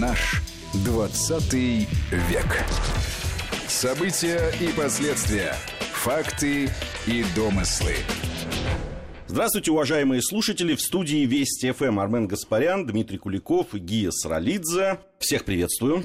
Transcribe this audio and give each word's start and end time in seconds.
Наш 0.00 0.42
20 0.84 1.54
век. 1.54 2.64
События 3.66 4.52
и 4.60 4.68
последствия. 4.76 5.54
Факты 5.92 6.68
и 7.06 7.24
домыслы. 7.34 7.94
Здравствуйте, 9.26 9.70
уважаемые 9.70 10.20
слушатели. 10.20 10.74
В 10.74 10.82
студии 10.82 11.24
Вести 11.24 11.72
ФМ 11.72 11.98
Армен 11.98 12.26
Гаспарян, 12.26 12.86
Дмитрий 12.86 13.16
Куликов 13.16 13.74
и 13.74 13.78
Гия 13.78 14.10
Саралидзе. 14.10 14.98
Всех 15.18 15.46
приветствую. 15.46 16.04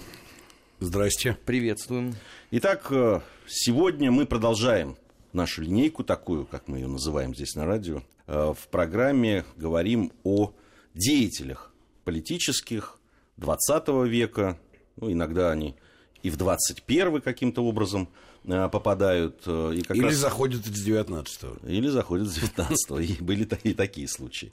Здрасте. 0.80 1.38
Приветствуем. 1.46 2.16
Итак, 2.52 2.88
э, 2.92 3.20
сегодня 3.48 4.10
мы 4.10 4.26
продолжаем 4.26 4.96
нашу 5.34 5.64
линейку, 5.64 6.06
такую, 6.06 6.46
как 6.46 6.70
мы 6.70 6.78
ее 6.78 6.88
называем 6.88 7.36
здесь 7.36 7.56
на 7.56 7.66
радио. 7.66 8.04
Э, 8.28 8.54
в 8.58 8.70
программе 8.70 9.44
говорим 9.58 10.14
о 10.24 10.54
деятелях 10.94 11.74
политических 12.06 13.01
20 13.42 13.88
века, 14.08 14.58
ну, 14.96 15.12
иногда 15.12 15.52
они 15.52 15.76
и 16.24 16.30
в 16.30 16.38
21 16.38 17.22
каким-то 17.22 17.64
образом 17.64 18.08
э, 18.46 18.70
попадают. 18.70 19.42
э, 19.46 19.74
И 19.78 19.82
как 19.82 19.98
Или 19.98 20.06
раз... 20.06 20.16
заходят 20.16 20.66
из 20.66 20.84
19 20.84 21.44
-го. 21.44 21.70
Или 21.70 21.88
заходят 21.88 22.28
из 22.28 22.36
19 22.36 23.00
И 23.00 23.24
были 23.24 23.48
и 23.64 23.74
такие 23.74 24.08
случаи. 24.08 24.52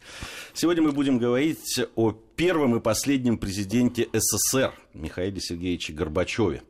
Сегодня 0.55 0.83
мы 0.83 0.92
будем 0.92 1.19
говорить 1.19 1.80
о 1.95 2.12
первом 2.37 2.77
и 2.77 2.80
последнем 2.80 3.38
президенте 3.38 4.09
СССР 4.12 4.73
Михаиле 4.95 5.41
Сергеевиче 5.41 5.92
Горбачеве. 5.92 6.62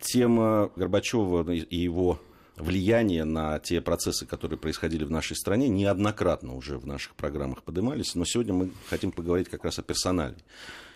Тема 0.00 0.70
Горбачева 0.76 1.50
и 1.50 1.76
его 1.76 2.20
влияние 2.56 3.24
на 3.24 3.58
те 3.58 3.80
процессы, 3.80 4.26
которые 4.26 4.58
происходили 4.58 5.04
в 5.04 5.10
нашей 5.10 5.36
стране, 5.36 5.68
неоднократно 5.68 6.54
уже 6.54 6.76
в 6.78 6.86
наших 6.86 7.14
программах 7.14 7.62
поднимались, 7.62 8.14
но 8.14 8.24
сегодня 8.24 8.52
мы 8.52 8.70
хотим 8.90 9.12
поговорить 9.12 9.48
как 9.48 9.64
раз 9.64 9.78
о 9.78 9.82
персонале. 9.82 10.36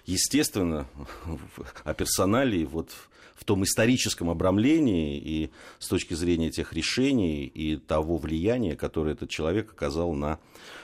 Естественно, 0.04 0.86
о 1.84 1.94
персонале 1.94 2.64
вот 2.64 2.90
в 3.34 3.44
том 3.44 3.64
историческом 3.64 4.30
обрамлении 4.30 5.18
и 5.18 5.50
с 5.78 5.88
точки 5.88 6.14
зрения 6.14 6.50
тех 6.50 6.72
решений 6.72 7.44
и 7.44 7.76
того 7.76 8.16
влияния, 8.16 8.76
которое 8.76 9.14
этот 9.14 9.30
человек 9.30 9.72
оказал 9.72 10.12
на 10.12 10.38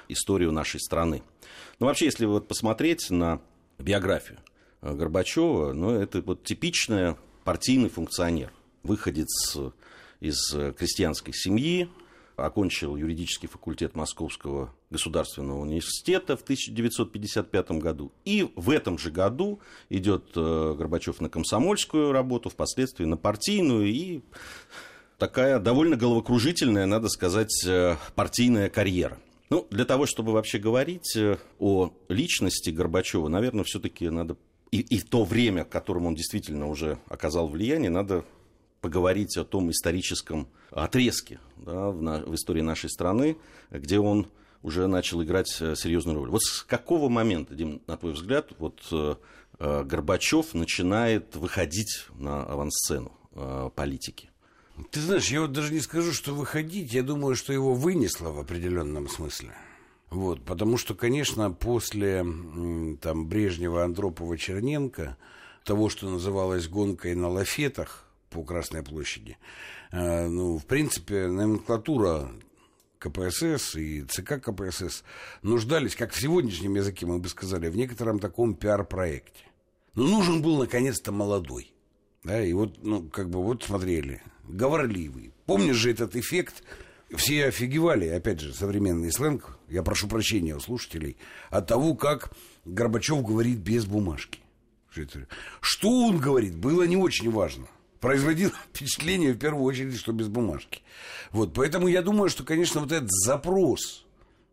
историю 0.09 0.51
нашей 0.51 0.81
страны. 0.81 1.23
Ну, 1.79 1.87
вообще, 1.87 2.07
если 2.07 2.27
вот 2.27 2.49
посмотреть 2.49 3.11
на 3.11 3.41
биографию 3.79 4.39
Горбачева, 4.83 5.73
ну, 5.73 5.91
это 5.93 6.21
вот 6.23 6.43
типичный 6.43 7.15
партийный 7.45 7.89
функционер, 7.89 8.53
выходец 8.83 9.57
из 10.21 10.53
э, 10.55 10.73
крестьянской 10.77 11.33
семьи, 11.33 11.89
окончил 12.37 12.97
юридический 12.97 13.49
факультет 13.49 13.95
Московского 13.95 14.75
государственного 14.91 15.61
университета 15.61 16.37
в 16.37 16.43
1955 16.43 17.71
году. 17.73 18.13
И 18.25 18.51
в 18.57 18.71
этом 18.71 18.99
же 18.99 19.11
году 19.11 19.61
идет 19.91 20.31
э, 20.35 20.75
Горбачев 20.77 21.21
на 21.21 21.29
комсомольскую 21.29 22.13
работу, 22.13 22.49
впоследствии 22.49 23.05
на 23.05 23.17
партийную 23.17 23.87
и 23.87 24.21
такая 25.19 25.59
довольно 25.59 25.97
головокружительная, 25.97 26.87
надо 26.87 27.09
сказать, 27.09 27.65
э, 27.67 27.97
партийная 28.15 28.71
карьера. 28.71 29.19
Ну, 29.51 29.67
для 29.71 29.85
того, 29.85 30.07
чтобы 30.07 30.33
вообще 30.33 30.59
говорить 30.59 31.17
о 31.59 31.93
личности 32.09 32.71
Горбачева, 32.71 33.29
наверное, 33.29 33.65
все-таки 33.65 34.11
надо 34.11 34.37
и, 34.71 34.81
и 34.81 35.01
то 35.01 35.25
время, 35.25 35.65
в 35.65 35.69
котором 35.69 36.07
он 36.07 36.15
действительно 36.15 36.69
уже 36.69 36.99
оказал 37.09 37.49
влияние, 37.49 37.91
надо 37.91 38.25
поговорить 38.81 39.37
о 39.37 39.45
том 39.45 39.71
историческом 39.71 40.49
отрезке 40.71 41.41
да, 41.57 41.91
в, 41.91 42.03
на, 42.03 42.19
в 42.19 42.35
истории 42.35 42.61
нашей 42.61 42.91
страны, 42.91 43.37
где 43.71 43.99
он 43.99 44.29
уже 44.63 44.87
начал 44.87 45.23
играть 45.23 45.57
э, 45.61 45.75
серьезную 45.77 46.19
роль. 46.19 46.31
Вот 46.31 46.43
с 46.43 46.63
какого 46.63 47.09
момента, 47.09 47.55
Дим, 47.55 47.83
на 47.87 47.97
твой 47.97 48.13
взгляд, 48.13 48.53
вот 48.59 48.81
э, 48.91 49.17
э, 49.59 49.85
Горбачев 49.85 50.55
начинает 50.55 51.37
выходить 51.37 52.07
на 52.17 52.45
авансцену 52.45 53.13
политики? 53.77 54.31
Ты 54.91 55.01
знаешь, 55.01 55.29
я 55.29 55.43
вот 55.43 55.53
даже 55.53 55.73
не 55.73 55.81
скажу, 55.81 56.13
что 56.13 56.35
выходить, 56.35 56.93
я 56.93 57.05
думаю, 57.05 57.37
что 57.37 57.53
его 57.53 57.75
вынесло 57.75 58.31
в 58.31 58.41
определенном 58.41 59.09
смысле. 59.09 59.55
Вот, 60.11 60.45
потому 60.45 60.77
что, 60.77 60.97
конечно, 60.97 61.53
после 61.53 62.25
там, 63.01 63.29
Брежнева, 63.29 63.85
Андропова, 63.85 64.37
Черненко, 64.37 65.17
того, 65.65 65.89
что 65.89 66.09
называлось 66.09 66.67
гонкой 66.67 67.15
на 67.15 67.29
лафетах, 67.29 68.09
по 68.31 68.43
Красной 68.43 68.83
площади. 68.83 69.39
Ну, 69.93 70.59
в 70.59 70.67
принципе, 70.67 71.29
номенклатура 71.29 72.31
КПСС 72.99 73.77
и 73.77 74.03
ЦК 74.03 74.41
КПСС 74.43 75.05
нуждались, 75.43 75.95
как 75.95 76.13
в 76.13 76.21
сегодняшнем 76.21 76.75
языке 76.75 77.07
мы 77.07 77.19
бы 77.19 77.29
сказали, 77.29 77.69
в 77.69 77.77
некотором 77.77 78.19
таком 78.19 78.55
пиар-проекте. 78.55 79.45
Но 79.95 80.07
нужен 80.07 80.43
был, 80.43 80.59
наконец-то, 80.59 81.13
молодой. 81.13 81.73
Да, 82.25 82.43
и 82.43 82.53
вот, 82.53 82.83
ну, 82.83 83.09
как 83.09 83.31
бы, 83.31 83.43
вот 83.43 83.63
смотрели, 83.63 84.23
говорливый. 84.45 85.33
Помнишь 85.47 85.77
же 85.77 85.91
этот 85.91 86.17
эффект, 86.17 86.63
все 87.15 87.47
офигевали, 87.47 88.09
опять 88.09 88.41
же, 88.41 88.53
современный 88.53 89.13
сленг, 89.13 89.59
я 89.69 89.83
прошу 89.83 90.09
прощения 90.09 90.55
у 90.55 90.61
слушателей, 90.61 91.17
от 91.51 91.67
того, 91.67 91.95
как 91.95 92.33
Горбачев 92.65 93.23
говорит 93.23 93.59
без 93.59 93.87
бумажки. 93.87 94.41
Что 95.61 95.89
он 95.89 96.19
говорит, 96.19 96.57
было 96.57 96.83
не 96.83 96.97
очень 96.97 97.31
важно 97.31 97.69
производило 98.01 98.53
впечатление, 98.75 99.33
в 99.33 99.39
первую 99.39 99.65
очередь, 99.65 99.97
что 99.97 100.13
без 100.13 100.29
бумажки. 100.29 100.83
Вот, 101.31 101.53
поэтому 101.55 101.89
я 101.89 102.03
думаю, 102.03 102.31
что, 102.31 102.45
конечно, 102.45 102.81
вот 102.81 102.93
этот 102.93 103.11
запрос 103.11 104.07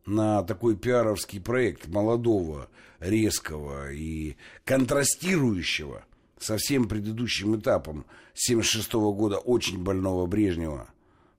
на 0.06 0.44
такой 0.44 0.76
пиаровский 0.76 1.40
проект 1.40 1.88
молодого, 1.88 2.70
резкого 3.00 3.92
и 3.92 4.36
контрастирующего 4.64 6.06
со 6.40 6.58
всем 6.58 6.88
предыдущим 6.88 7.58
этапом 7.58 8.06
76 8.34 8.94
-го 8.94 9.14
года 9.14 9.38
очень 9.38 9.82
больного 9.82 10.26
Брежнева 10.26 10.90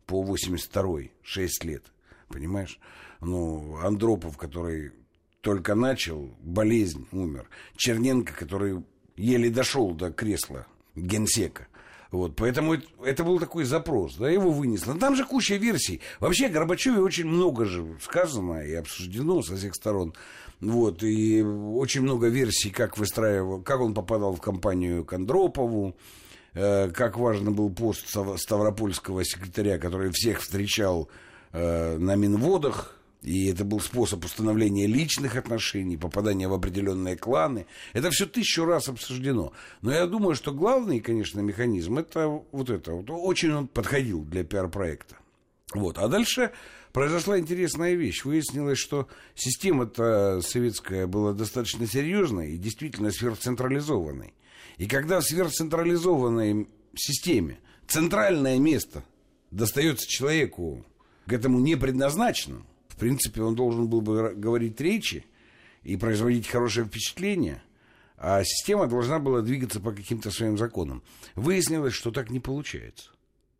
по 0.06 0.24
82-й, 0.24 1.12
6 1.22 1.64
лет, 1.64 1.84
понимаешь? 2.28 2.78
Ну, 3.20 3.76
Андропов, 3.78 4.36
который 4.36 4.92
только 5.40 5.74
начал, 5.74 6.30
болезнь, 6.40 7.06
умер. 7.12 7.48
Черненко, 7.76 8.32
который 8.32 8.82
еле 9.16 9.50
дошел 9.50 9.92
до 9.92 10.10
кресла 10.10 10.66
генсека. 10.94 11.68
Вот, 12.10 12.36
поэтому 12.36 12.76
это, 13.04 13.24
был 13.24 13.38
такой 13.40 13.64
запрос, 13.64 14.16
да, 14.16 14.30
его 14.30 14.50
вынесло. 14.50 14.94
Там 14.94 15.16
же 15.16 15.24
куча 15.24 15.56
версий. 15.56 16.00
Вообще 16.20 16.46
о 16.46 16.50
Горбачеве 16.50 17.00
очень 17.00 17.26
много 17.26 17.64
же 17.64 17.84
сказано 18.00 18.60
и 18.60 18.74
обсуждено 18.74 19.42
со 19.42 19.56
всех 19.56 19.74
сторон. 19.74 20.14
Вот, 20.60 21.02
и 21.02 21.42
очень 21.42 22.02
много 22.02 22.28
версий, 22.28 22.70
как 22.70 22.96
выстраивал, 22.96 23.60
как 23.60 23.80
он 23.80 23.92
попадал 23.92 24.34
в 24.34 24.40
компанию 24.40 25.04
Кондропову, 25.04 25.96
э, 26.54 26.90
как 26.90 27.18
важно 27.18 27.50
был 27.50 27.70
пост 27.70 28.08
Ставропольского 28.08 29.24
секретаря, 29.24 29.78
который 29.78 30.10
всех 30.12 30.40
встречал 30.40 31.10
э, 31.52 31.98
на 31.98 32.14
Минводах, 32.14 32.95
и 33.26 33.48
это 33.48 33.64
был 33.64 33.80
способ 33.80 34.24
установления 34.24 34.86
личных 34.86 35.34
отношений, 35.34 35.96
попадания 35.96 36.46
в 36.46 36.54
определенные 36.54 37.16
кланы. 37.16 37.66
Это 37.92 38.10
все 38.12 38.24
тысячу 38.24 38.64
раз 38.64 38.88
обсуждено. 38.88 39.52
Но 39.82 39.92
я 39.92 40.06
думаю, 40.06 40.36
что 40.36 40.52
главный, 40.52 41.00
конечно, 41.00 41.40
механизм 41.40 41.98
это 41.98 42.28
вот 42.52 42.70
это. 42.70 42.92
Вот, 42.92 43.10
очень 43.10 43.52
он 43.52 43.66
подходил 43.66 44.22
для 44.22 44.44
пиар-проекта. 44.44 45.16
Вот. 45.74 45.98
А 45.98 46.06
дальше 46.06 46.52
произошла 46.92 47.36
интересная 47.36 47.94
вещь. 47.94 48.24
Выяснилось, 48.24 48.78
что 48.78 49.08
система-то 49.34 50.40
советская 50.40 51.08
была 51.08 51.32
достаточно 51.32 51.84
серьезной 51.84 52.52
и 52.52 52.58
действительно 52.58 53.10
сверхцентрализованной. 53.10 54.34
И 54.76 54.86
когда 54.86 55.18
в 55.18 55.24
сверхцентрализованной 55.24 56.68
системе 56.94 57.58
центральное 57.88 58.60
место 58.60 59.02
достается 59.50 60.06
человеку 60.06 60.86
к 61.26 61.32
этому 61.32 61.58
не 61.58 61.74
предназначенному, 61.74 62.64
в 62.96 62.98
принципе, 62.98 63.42
он 63.42 63.54
должен 63.54 63.88
был 63.88 64.00
бы 64.00 64.32
говорить 64.34 64.80
речи 64.80 65.26
и 65.82 65.98
производить 65.98 66.48
хорошее 66.48 66.86
впечатление, 66.86 67.62
а 68.16 68.42
система 68.42 68.86
должна 68.86 69.18
была 69.18 69.42
двигаться 69.42 69.80
по 69.80 69.92
каким-то 69.92 70.30
своим 70.30 70.56
законам. 70.56 71.02
Выяснилось, 71.34 71.92
что 71.92 72.10
так 72.10 72.30
не 72.30 72.40
получается. 72.40 73.10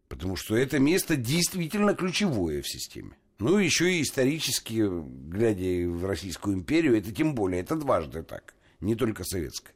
Потому 0.09 0.37
что 0.37 0.56
это 0.56 0.79
место 0.79 1.17
действительно 1.17 1.94
ключевое 1.94 2.62
в 2.62 2.69
системе. 2.69 3.19
Ну, 3.38 3.59
еще 3.59 3.93
и 3.93 4.03
исторически, 4.03 4.88
глядя 5.29 5.87
в 5.91 6.06
Российскую 6.06 6.56
империю, 6.56 6.97
это 6.97 7.12
тем 7.12 7.35
более, 7.35 7.61
это 7.61 7.77
дважды 7.77 8.23
так, 8.23 8.55
не 8.81 8.94
только 8.94 9.23
советская. 9.25 9.75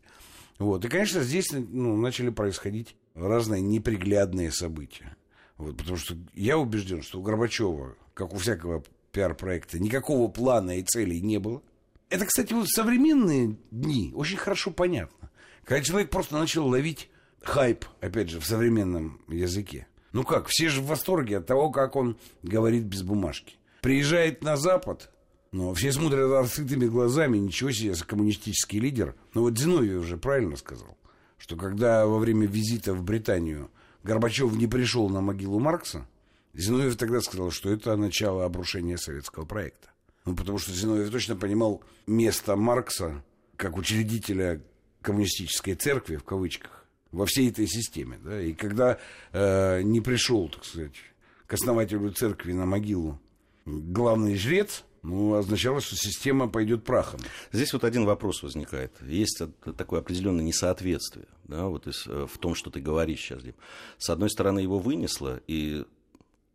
Вот. 0.58 0.82
И, 0.86 0.88
конечно, 0.88 1.22
здесь 1.22 1.52
ну, 1.52 1.98
начали 1.98 2.30
происходить 2.30 2.96
разные 3.14 3.60
неприглядные 3.60 4.52
события. 4.52 5.14
Вот, 5.58 5.76
потому 5.76 5.98
что 5.98 6.16
я 6.32 6.56
убежден, 6.56 7.02
что 7.02 7.20
у 7.20 7.22
Горбачева, 7.22 7.96
как 8.14 8.32
у 8.32 8.38
всякого 8.38 8.82
пиар-проекта, 9.12 9.78
никакого 9.78 10.30
плана 10.30 10.78
и 10.78 10.82
целей 10.82 11.20
не 11.20 11.38
было. 11.38 11.62
Это, 12.08 12.26
кстати, 12.26 12.52
вот 12.52 12.66
в 12.66 12.74
современные 12.74 13.56
дни 13.70 14.12
очень 14.14 14.36
хорошо 14.36 14.70
понятно. 14.70 15.30
Когда 15.64 15.82
человек 15.82 16.10
просто 16.10 16.36
начал 16.36 16.66
ловить 16.66 17.08
хайп, 17.42 17.84
опять 18.00 18.30
же, 18.30 18.40
в 18.40 18.46
современном 18.46 19.20
языке. 19.28 19.86
Ну 20.12 20.24
как, 20.24 20.48
все 20.48 20.68
же 20.68 20.80
в 20.80 20.86
восторге 20.86 21.38
от 21.38 21.46
того, 21.46 21.70
как 21.70 21.94
он 21.96 22.16
говорит 22.42 22.84
без 22.84 23.02
бумажки. 23.02 23.54
Приезжает 23.80 24.42
на 24.42 24.56
Запад, 24.56 25.10
Но 25.52 25.72
все 25.74 25.92
смотрят 25.92 26.30
открытыми 26.32 26.86
глазами, 26.86 27.38
ничего 27.38 27.70
себе, 27.70 27.94
коммунистический 28.06 28.80
лидер. 28.80 29.14
Но 29.34 29.42
вот 29.42 29.58
Зиновьев 29.58 30.02
уже 30.02 30.16
правильно 30.16 30.56
сказал, 30.56 30.98
что 31.38 31.56
когда 31.56 32.06
во 32.06 32.18
время 32.18 32.46
визита 32.46 32.92
в 32.92 33.02
Британию 33.02 33.70
Горбачев 34.02 34.52
не 34.54 34.66
пришел 34.66 35.08
на 35.08 35.20
могилу 35.20 35.58
Маркса, 35.58 36.06
Зиновьев 36.54 36.96
тогда 36.96 37.20
сказал, 37.20 37.50
что 37.50 37.70
это 37.70 37.96
начало 37.96 38.44
обрушения 38.44 38.98
советского 38.98 39.44
проекта. 39.44 39.88
Ну, 40.24 40.34
потому 40.34 40.58
что 40.58 40.72
Зиновьев 40.72 41.10
точно 41.10 41.36
понимал 41.36 41.82
место 42.06 42.56
Маркса 42.56 43.24
как 43.56 43.76
учредителя 43.76 44.60
коммунистической 45.02 45.74
церкви, 45.74 46.16
в 46.16 46.24
кавычках, 46.24 46.86
во 47.12 47.26
всей 47.26 47.50
этой 47.50 47.66
системе. 47.66 48.18
Да? 48.22 48.40
И 48.40 48.52
когда 48.52 48.98
э, 49.32 49.82
не 49.82 50.00
пришел, 50.00 50.48
так 50.48 50.64
сказать, 50.64 50.94
к 51.46 51.54
основателю 51.54 52.10
церкви 52.12 52.52
на 52.52 52.66
могилу 52.66 53.20
главный 53.64 54.36
жрец, 54.36 54.84
ну, 55.02 55.34
означало, 55.34 55.80
что 55.80 55.96
система 55.96 56.48
пойдет 56.48 56.84
прахом. 56.84 57.20
Здесь 57.52 57.72
вот 57.72 57.84
один 57.84 58.04
вопрос 58.04 58.42
возникает. 58.42 58.92
Есть 59.02 59.40
такое 59.76 60.00
определенное 60.00 60.44
несоответствие 60.44 61.26
да, 61.44 61.66
вот 61.66 61.86
из, 61.86 62.06
э, 62.06 62.26
в 62.26 62.38
том, 62.38 62.54
что 62.54 62.70
ты 62.70 62.80
говоришь 62.80 63.20
сейчас, 63.20 63.42
Дим. 63.42 63.54
С 63.98 64.10
одной 64.10 64.30
стороны, 64.30 64.60
его 64.60 64.78
вынесло, 64.78 65.40
и 65.46 65.84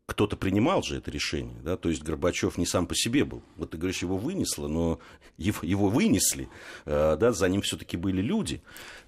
кто-то 0.05 0.37
принимал 0.37 0.83
же 0.83 0.97
это 0.97 1.09
решение, 1.09 1.59
да, 1.63 1.77
то 1.77 1.89
есть 1.89 2.03
Горбачев 2.03 2.57
не 2.57 2.65
сам 2.65 2.85
по 2.85 2.95
себе 2.95 3.25
был. 3.25 3.41
Вот 3.57 3.71
ты 3.71 3.77
говоришь, 3.77 4.01
его 4.01 4.17
вынесло, 4.17 4.67
но 4.67 4.99
его, 5.37 5.59
его 5.63 5.89
вынесли, 5.89 6.47
э, 6.85 7.17
да, 7.19 7.31
за 7.31 7.49
ним 7.49 7.61
все-таки 7.61 7.97
были 7.97 8.21
люди. 8.21 8.61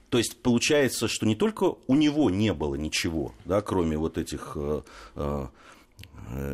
То 0.10 0.18
есть 0.18 0.42
получается, 0.42 1.08
что 1.08 1.26
не 1.26 1.36
только 1.36 1.76
у 1.86 1.96
него 1.96 2.30
не 2.30 2.54
было 2.54 2.76
ничего, 2.76 3.34
да, 3.46 3.62
кроме 3.62 3.98
вот 3.98 4.18
этих 4.18 4.54
э, 4.56 4.82
э, 5.16 5.48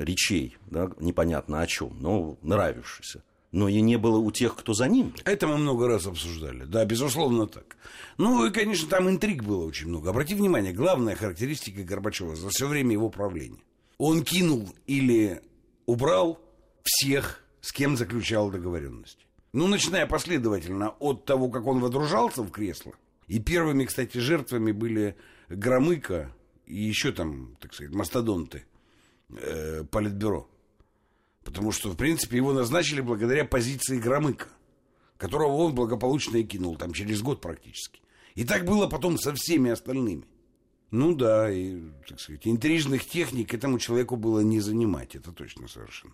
речей, 0.04 0.58
да, 0.68 0.92
непонятно 1.00 1.62
о 1.62 1.68
чем, 1.68 1.96
но 2.00 2.38
нравившихся. 2.42 3.24
Но 3.54 3.70
и 3.70 3.82
не 3.82 3.98
было 3.98 4.18
у 4.18 4.32
тех, 4.32 4.56
кто 4.56 4.74
за 4.74 4.88
ним. 4.88 5.14
Это 5.26 5.48
мы 5.48 5.58
много 5.58 5.88
раз 5.88 6.08
обсуждали. 6.08 6.64
Да, 6.64 6.84
безусловно 6.86 7.46
так. 7.46 7.78
Ну 8.18 8.46
и, 8.48 8.52
конечно, 8.52 8.90
там 8.90 9.08
интриг 9.08 9.44
было 9.44 9.64
очень 9.64 9.90
много. 9.90 10.10
Обрати 10.10 10.34
внимание, 10.34 10.74
главная 10.74 11.16
характеристика 11.16 11.84
Горбачева 11.84 12.36
за 12.36 12.50
все 12.50 12.68
время 12.68 12.94
его 12.94 13.10
правления 13.10 13.60
он 13.98 14.24
кинул 14.24 14.70
или 14.88 15.42
убрал 15.86 16.40
всех, 16.84 17.44
с 17.62 17.72
кем 17.72 17.98
заключал 17.98 18.50
договоренности. 18.52 19.26
Ну, 19.54 19.68
начиная 19.68 20.08
последовательно 20.08 20.90
от 21.00 21.26
того, 21.26 21.50
как 21.50 21.68
он 21.68 21.80
водружался 21.80 22.42
в 22.42 22.52
кресло. 22.52 22.94
И 23.28 23.40
первыми, 23.40 23.86
кстати, 23.86 24.18
жертвами 24.18 24.72
были 24.72 25.16
Громыко 25.48 26.34
и 26.66 26.82
еще 26.82 27.12
там, 27.12 27.56
так 27.60 27.74
сказать, 27.74 27.94
мастодонты 27.94 28.66
э, 29.30 29.84
Политбюро. 29.84 30.50
Потому 31.44 31.72
что, 31.72 31.90
в 31.90 31.96
принципе, 31.96 32.38
его 32.38 32.54
назначили 32.54 33.02
благодаря 33.02 33.46
позиции 33.46 34.00
Громыка, 34.00 34.48
которого 35.18 35.54
он 35.54 35.76
благополучно 35.76 36.38
и 36.38 36.44
кинул, 36.44 36.76
там, 36.76 36.94
через 36.94 37.22
год 37.22 37.42
практически. 37.42 38.02
И 38.36 38.46
так 38.46 38.66
было 38.66 38.88
потом 38.88 39.18
со 39.18 39.34
всеми 39.36 39.72
остальными. 39.72 40.26
Ну 40.94 41.16
да, 41.16 41.52
и, 41.52 41.82
так 42.08 42.20
сказать, 42.20 42.42
интрижных 42.46 43.08
техник 43.08 43.52
этому 43.52 43.80
человеку 43.80 44.16
было 44.16 44.42
не 44.42 44.60
занимать, 44.60 45.16
это 45.16 45.32
точно 45.32 45.68
совершенно. 45.68 46.14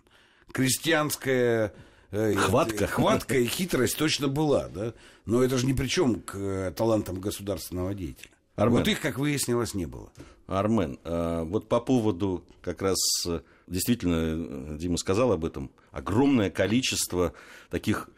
Крестьянская 0.52 1.74
э, 2.10 2.32
хватка. 2.32 2.86
хватка 2.86 3.36
и 3.36 3.44
хитрость 3.44 3.98
точно 3.98 4.28
была, 4.28 4.68
да, 4.68 4.94
но 5.26 5.44
это 5.44 5.58
же 5.58 5.66
ни 5.66 5.74
при 5.74 5.86
чем 5.86 6.22
к 6.22 6.34
э, 6.34 6.72
талантам 6.74 7.20
государственного 7.20 7.92
деятеля. 7.92 8.30
Армен. 8.56 8.78
Вот 8.78 8.88
их, 8.88 9.02
как 9.02 9.18
выяснилось, 9.18 9.74
не 9.74 9.84
было. 9.84 10.10
Армен, 10.46 10.98
э, 11.04 11.42
вот 11.44 11.68
по 11.68 11.80
поводу 11.80 12.42
как 12.62 12.80
раз, 12.80 12.96
действительно, 13.66 14.78
Дима 14.78 14.96
сказал 14.96 15.32
об 15.32 15.44
этом, 15.44 15.70
огромное 15.90 16.48
количество 16.48 17.34
таких 17.68 18.08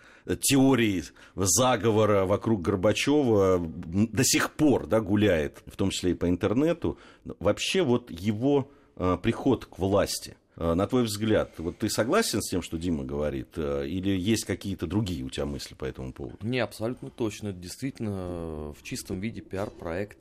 теории 0.40 1.04
заговора 1.34 2.24
вокруг 2.24 2.62
Горбачева 2.62 3.58
до 3.60 4.24
сих 4.24 4.52
пор 4.52 4.86
да, 4.86 5.00
гуляет, 5.00 5.62
в 5.66 5.76
том 5.76 5.90
числе 5.90 6.12
и 6.12 6.14
по 6.14 6.28
интернету. 6.28 6.98
Вообще 7.24 7.82
вот 7.82 8.10
его 8.10 8.70
э, 8.96 9.18
приход 9.22 9.66
к 9.66 9.78
власти, 9.78 10.36
э, 10.56 10.74
на 10.74 10.86
твой 10.86 11.04
взгляд, 11.04 11.54
вот 11.58 11.78
ты 11.78 11.88
согласен 11.88 12.40
с 12.40 12.50
тем, 12.50 12.62
что 12.62 12.78
Дима 12.78 13.04
говорит, 13.04 13.48
э, 13.56 13.86
или 13.88 14.10
есть 14.10 14.44
какие-то 14.44 14.86
другие 14.86 15.24
у 15.24 15.30
тебя 15.30 15.46
мысли 15.46 15.74
по 15.74 15.84
этому 15.84 16.12
поводу? 16.12 16.38
Не, 16.42 16.60
абсолютно 16.60 17.10
точно. 17.10 17.48
Это 17.48 17.58
действительно 17.58 18.72
в 18.72 18.82
чистом 18.82 19.20
виде 19.20 19.40
пиар-проект. 19.40 20.18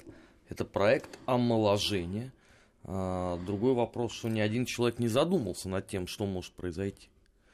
Это 0.49 0.65
проект 0.65 1.17
омоложения. 1.25 2.33
Другой 2.83 3.73
вопрос, 3.73 4.11
что 4.11 4.27
ни 4.27 4.39
один 4.39 4.65
человек 4.65 4.97
не 4.97 5.07
задумался 5.07 5.69
над 5.69 5.87
тем, 5.87 6.07
что 6.07 6.25
может 6.25 6.51
произойти. 6.53 7.09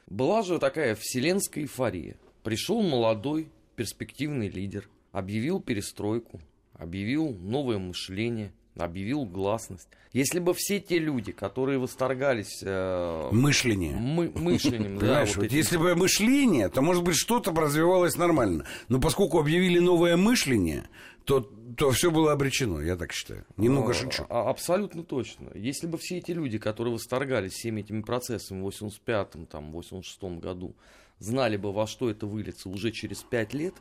Была 0.08 0.42
же 0.42 0.58
такая 0.58 0.94
вселенская 0.94 1.64
эйфория. 1.64 2.16
Пришел 2.48 2.80
молодой, 2.80 3.50
перспективный 3.76 4.48
лидер, 4.48 4.88
объявил 5.12 5.60
перестройку, 5.60 6.40
объявил 6.72 7.34
новое 7.34 7.76
мышление, 7.76 8.54
объявил 8.74 9.26
гласность. 9.26 9.86
Если 10.14 10.38
бы 10.38 10.54
все 10.54 10.80
те 10.80 10.98
люди, 10.98 11.30
которые 11.30 11.78
восторгались... 11.78 12.62
Э, 12.64 13.28
мышление. 13.32 13.96
Мы, 13.96 14.30
мышлением, 14.34 14.96
да. 14.96 15.26
Вот 15.26 15.36
вот 15.36 15.52
если 15.52 15.76
бы 15.76 15.94
мышление, 15.94 16.70
то, 16.70 16.80
может 16.80 17.04
быть, 17.04 17.16
что-то 17.16 17.50
развивалось 17.50 18.16
нормально. 18.16 18.64
Но 18.88 18.98
поскольку 18.98 19.38
объявили 19.38 19.78
новое 19.78 20.16
мышление, 20.16 20.88
то, 21.24 21.40
то 21.76 21.90
все 21.90 22.10
было 22.10 22.32
обречено, 22.32 22.80
я 22.80 22.96
так 22.96 23.12
считаю. 23.12 23.44
Немного 23.58 23.90
а, 23.90 23.94
шучу. 23.94 24.24
А, 24.30 24.48
абсолютно 24.48 25.02
точно. 25.04 25.50
Если 25.54 25.86
бы 25.86 25.98
все 25.98 26.16
эти 26.16 26.30
люди, 26.30 26.56
которые 26.56 26.94
восторгались 26.94 27.52
всеми 27.52 27.82
этими 27.82 28.00
процессами 28.00 28.62
в 28.62 28.68
85-м, 28.68 29.44
там, 29.44 29.76
86-м 29.76 30.40
году, 30.40 30.74
знали 31.18 31.56
бы, 31.56 31.72
во 31.72 31.86
что 31.86 32.10
это 32.10 32.26
выльется 32.26 32.68
уже 32.68 32.90
через 32.90 33.22
пять 33.22 33.54
лет, 33.54 33.74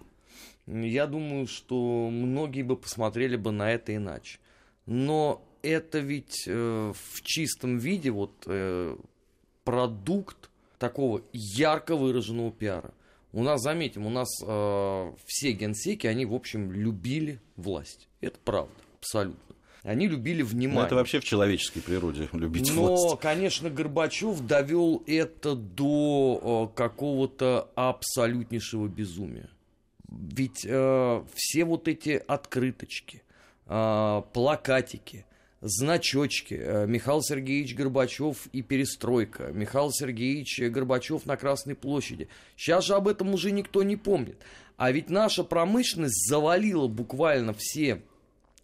я 0.66 1.08
думаю, 1.08 1.48
что 1.48 2.10
многие 2.10 2.62
бы 2.62 2.76
посмотрели 2.76 3.36
бы 3.36 3.52
на 3.52 3.72
это 3.72 3.96
иначе. 3.96 4.40
Но 4.86 5.46
это 5.62 6.00
ведь 6.00 6.44
э, 6.48 6.94
в 6.94 7.22
чистом 7.22 7.78
виде 7.78 8.12
вот 8.12 8.32
э, 8.46 8.98
продукт 9.64 10.50
такого 10.78 11.22
ярко 11.34 11.96
выраженного 11.96 12.52
пиара. 12.52 12.94
У 13.34 13.44
нас, 13.44 13.62
заметим, 13.62 14.06
у 14.06 14.10
нас 14.10 14.30
э, 14.46 15.14
все 15.26 15.52
генсеки, 15.52 16.08
они, 16.08 16.26
в 16.26 16.34
общем, 16.34 16.72
любили 16.72 17.42
власть. 17.56 18.08
Это 18.22 18.40
правда, 18.44 18.74
абсолютно. 19.00 19.47
Они 19.84 20.08
любили 20.08 20.42
внимание. 20.42 20.82
Ну, 20.82 20.86
это 20.86 20.96
вообще 20.96 21.20
в 21.20 21.24
человеческой 21.24 21.82
природе 21.82 22.30
любить 22.34 22.72
Но, 22.74 22.96
власть. 22.96 23.20
конечно, 23.22 23.70
Горбачев 23.70 24.42
довел 24.42 25.04
это 25.08 25.56
до 25.56 26.72
какого-то 26.76 27.70
абсолютнейшего 27.76 28.88
безумия. 28.88 29.50
Ведь 30.10 30.66
э, 30.66 31.24
все 31.34 31.66
вот 31.66 31.88
эти 31.88 32.22
открыточки, 32.28 33.24
э, 33.66 34.22
плакатики, 34.34 35.26
значочки. 35.62 36.54
Э, 36.54 36.86
Михаил 36.88 37.22
Сергеевич 37.22 37.76
Горбачев 37.76 38.48
и 38.54 38.62
перестройка. 38.62 39.52
Михаил 39.54 39.92
Сергеевич 39.92 40.60
Горбачев 40.62 41.26
на 41.26 41.38
Красной 41.38 41.76
площади. 41.76 42.30
Сейчас 42.56 42.86
же 42.86 42.96
об 42.96 43.08
этом 43.08 43.34
уже 43.34 43.52
никто 43.52 43.84
не 43.84 43.96
помнит. 43.96 44.38
А 44.78 44.92
ведь 44.92 45.10
наша 45.10 45.44
промышленность 45.44 46.28
завалила 46.30 46.88
буквально 46.88 47.54
все 47.54 47.90
э, 47.90 48.00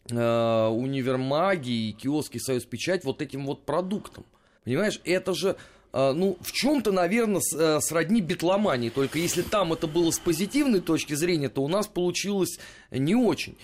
универмаги 0.09 1.89
и 1.89 1.91
киоски 1.93 2.37
Союз 2.37 2.65
Печать 2.65 3.05
вот 3.05 3.21
этим 3.21 3.45
вот 3.45 3.65
продуктом. 3.65 4.25
Понимаешь, 4.63 5.01
это 5.03 5.33
же 5.33 5.57
э, 5.91 6.11
ну, 6.13 6.37
в 6.41 6.51
чем-то, 6.51 6.91
наверное, 6.91 7.41
э, 7.55 7.79
сродни 7.81 8.21
битломании. 8.21 8.89
Только 8.89 9.19
если 9.19 9.41
там 9.41 9.73
это 9.73 9.87
было 9.87 10.11
с 10.11 10.19
позитивной 10.19 10.79
точки 10.81 11.13
зрения, 11.13 11.49
то 11.49 11.63
у 11.63 11.67
нас 11.67 11.87
получилось 11.87 12.59
не 12.91 13.15
очень. 13.15 13.57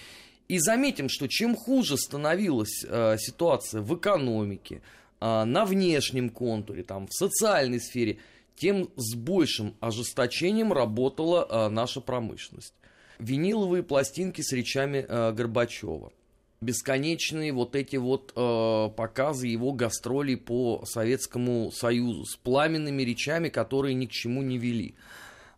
И 0.47 0.59
заметим, 0.59 1.09
что 1.09 1.27
чем 1.27 1.55
хуже 1.55 1.97
становилась 1.97 2.83
э, 2.87 3.17
ситуация 3.17 3.81
в 3.81 3.95
экономике, 3.95 4.81
э, 5.21 5.43
на 5.43 5.65
внешнем 5.65 6.29
контуре, 6.29 6.83
там, 6.83 7.07
в 7.07 7.13
социальной 7.13 7.79
сфере, 7.79 8.19
тем 8.55 8.89
с 8.97 9.15
большим 9.15 9.75
ожесточением 9.79 10.73
работала 10.73 11.47
э, 11.49 11.69
наша 11.69 12.01
промышленность. 12.01 12.73
Виниловые 13.19 13.83
пластинки 13.83 14.41
с 14.41 14.51
речами 14.51 15.05
э, 15.07 15.31
Горбачева 15.31 16.11
бесконечные 16.61 17.53
вот 17.53 17.75
эти 17.75 17.95
вот 17.95 18.33
э, 18.35 18.89
показы 18.95 19.47
его 19.47 19.71
гастролей 19.71 20.37
по 20.37 20.83
Советскому 20.85 21.71
Союзу 21.71 22.25
с 22.25 22.35
пламенными 22.35 23.01
речами, 23.03 23.49
которые 23.49 23.93
ни 23.93 24.05
к 24.05 24.11
чему 24.11 24.41
не 24.41 24.57
вели. 24.57 24.95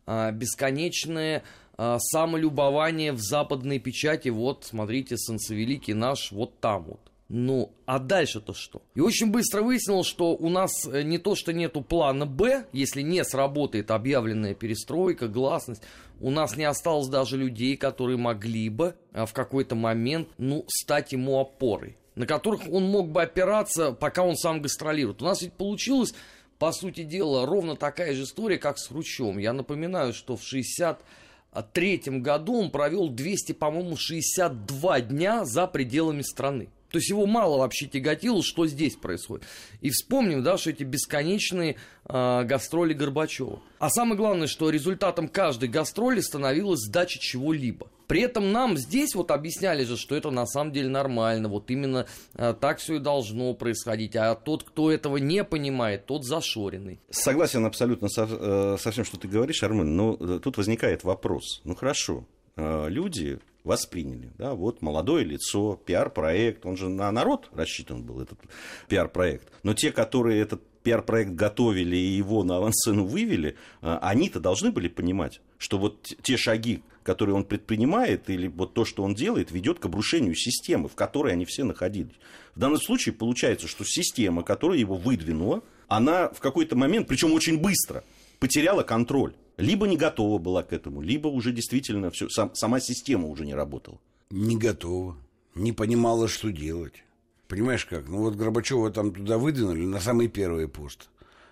Э, 0.05 0.31
бесконечное 0.31 1.43
э, 1.77 1.98
самолюбование 2.00 3.13
в 3.13 3.20
западной 3.20 3.79
печати, 3.79 4.29
вот, 4.29 4.65
смотрите, 4.65 5.17
Солнцевеликий 5.17 5.93
наш, 5.93 6.31
вот 6.31 6.60
там 6.60 6.84
вот. 6.84 7.11
Ну, 7.34 7.72
а 7.86 7.98
дальше-то 7.98 8.54
что? 8.54 8.82
И 8.94 9.00
очень 9.00 9.32
быстро 9.32 9.62
выяснилось, 9.62 10.06
что 10.06 10.36
у 10.36 10.50
нас 10.50 10.86
э, 10.86 11.02
не 11.04 11.18
то, 11.18 11.34
что 11.34 11.54
нету 11.54 11.82
плана 11.82 12.26
«Б», 12.26 12.66
если 12.74 13.02
не 13.02 13.24
сработает 13.24 13.90
объявленная 13.90 14.54
перестройка, 14.54 15.30
гласность, 15.30 15.82
у 16.20 16.30
нас 16.30 16.58
не 16.58 16.66
осталось 16.66 17.08
даже 17.08 17.38
людей, 17.38 17.78
которые 17.78 18.18
могли 18.18 18.68
бы 18.68 18.96
а, 19.14 19.26
в 19.26 19.32
какой-то 19.32 19.76
момент, 19.76 20.28
ну, 20.38 20.66
стать 20.68 21.14
ему 21.14 21.40
опорой, 21.40 21.96
на 22.16 22.26
которых 22.26 22.64
он 22.70 22.84
мог 22.84 23.10
бы 23.14 23.22
опираться, 23.22 23.94
пока 23.94 24.24
он 24.24 24.36
сам 24.36 24.62
гастролирует. 24.62 25.22
У 25.22 25.26
нас 25.26 25.42
ведь 25.42 25.54
получилось 25.54 26.14
по 26.60 26.74
сути 26.74 27.04
дела, 27.04 27.46
ровно 27.46 27.78
такая 27.78 28.14
же 28.14 28.24
история, 28.24 28.58
как 28.58 28.78
с 28.78 28.90
Хрущевым. 28.90 29.38
Я 29.38 29.54
напоминаю, 29.54 30.12
что 30.12 30.36
в 30.36 30.44
63 30.44 32.02
году 32.20 32.60
он 32.60 32.72
провел 32.72 33.08
200, 33.08 33.54
по-моему, 33.54 33.96
62 33.96 35.00
дня 35.00 35.46
за 35.46 35.66
пределами 35.68 36.24
страны. 36.24 36.68
То 36.92 36.98
есть 36.98 37.10
его 37.10 37.26
мало 37.26 37.58
вообще 37.58 37.88
тяготило, 37.88 38.44
что 38.44 38.68
здесь 38.68 38.96
происходит. 38.96 39.46
И 39.80 39.90
вспомним, 39.90 40.44
да, 40.44 40.58
что 40.58 40.70
эти 40.70 40.84
бесконечные 40.84 41.78
э, 42.06 42.44
гастроли 42.44 42.94
Горбачева. 42.94 43.62
А 43.80 43.90
самое 43.90 44.18
главное, 44.18 44.48
что 44.48 44.70
результатом 44.70 45.28
каждой 45.30 45.70
гастроли 45.70 46.20
становилась 46.20 46.82
сдача 46.82 47.18
чего-либо. 47.20 47.88
При 48.08 48.22
этом 48.24 48.52
нам 48.52 48.76
здесь 48.78 49.16
вот 49.16 49.32
объясняли 49.32 49.86
же, 49.86 49.96
что 49.96 50.18
это 50.18 50.32
на 50.32 50.46
самом 50.46 50.74
деле 50.74 50.90
нормально, 50.90 51.48
вот 51.48 51.72
именно 51.72 52.08
э, 52.36 52.54
так 52.60 52.80
все 52.80 52.96
и 52.96 53.00
должно 53.00 53.54
происходить. 53.54 54.18
А 54.18 54.36
тот, 54.36 54.64
кто 54.64 54.92
этого 54.92 55.16
не 55.16 55.46
понимает, 55.46 56.08
тот 56.08 56.26
зашоренный. 56.26 57.00
Согласен 57.10 57.66
абсолютно 57.66 58.10
со, 58.10 58.28
э, 58.30 58.78
со 58.78 58.92
всем, 58.92 59.06
что 59.06 59.18
ты 59.18 59.30
говоришь, 59.30 59.64
Армен, 59.64 59.96
но 59.96 60.18
э, 60.20 60.40
тут 60.44 60.58
возникает 60.58 61.06
вопрос. 61.06 61.62
Ну 61.64 61.74
хорошо, 61.74 62.26
э, 62.58 62.90
люди 62.90 63.40
восприняли. 63.63 64.32
Да, 64.38 64.53
вот 64.53 64.82
молодое 64.82 65.24
лицо, 65.24 65.80
пиар-проект, 65.86 66.65
он 66.65 66.77
же 66.77 66.89
на 66.89 67.12
народ 67.12 67.50
рассчитан 67.53 68.03
был, 68.03 68.22
этот 68.22 68.39
пиар-проект. 68.88 69.48
Но 69.63 69.74
те, 69.74 69.91
которые 69.91 70.41
этот 70.41 70.62
пиар-проект 70.84 71.32
готовили 71.32 71.96
и 71.96 72.18
его 72.18 72.44
на 72.44 72.58
авансцену 72.58 73.06
вывели, 73.06 73.56
а, 73.82 74.00
они-то 74.00 74.39
должны 74.39 74.72
были 74.72 74.88
понимать, 74.88 75.41
что 75.58 75.77
вот 75.77 76.13
те 76.22 76.38
шаги, 76.38 76.84
которые 77.03 77.36
он 77.36 77.44
предпринимает, 77.44 78.30
или 78.30 78.48
вот 78.48 78.74
то, 78.74 78.86
что 78.86 79.03
он 79.03 79.13
делает, 79.13 79.51
ведет 79.51 79.80
к 79.80 79.86
обрушению 79.86 80.36
системы, 80.36 80.89
в 80.89 80.96
которой 80.96 81.34
они 81.34 81.46
все 81.46 81.63
находились. 81.63 82.15
В 82.56 82.60
данном 82.60 82.80
случае 82.80 83.13
получается, 83.13 83.68
что 83.68 83.84
система, 83.86 84.44
которая 84.44 84.77
его 84.77 84.96
выдвинула, 84.96 85.63
она 85.88 86.30
в 86.30 86.39
какой-то 86.39 86.75
момент, 86.75 87.08
причем 87.08 87.34
очень 87.34 87.60
быстро, 87.60 88.03
потеряла 88.39 88.84
контроль 88.84 89.34
либо 89.62 89.88
не 89.88 89.98
готова 89.98 90.38
была 90.38 90.63
к 90.63 90.74
этому, 90.74 91.01
либо 91.01 91.27
уже 91.27 91.51
действительно 91.51 92.10
все, 92.12 92.30
сам, 92.30 92.53
сама 92.56 92.80
система 92.80 93.27
уже 93.27 93.46
не 93.46 93.53
работала. 93.53 94.00
Не 94.30 94.58
готова, 94.58 95.18
не 95.56 95.72
понимала, 95.72 96.27
что 96.27 96.51
делать. 96.51 97.03
Понимаешь 97.48 97.86
как? 97.86 98.08
Ну 98.08 98.20
вот 98.20 98.36
Горбачева 98.36 98.91
там 98.91 99.13
туда 99.13 99.38
выдвинули 99.38 99.86
на 99.86 100.00
самый 100.00 100.30
первый 100.30 100.68
пост. 100.68 101.10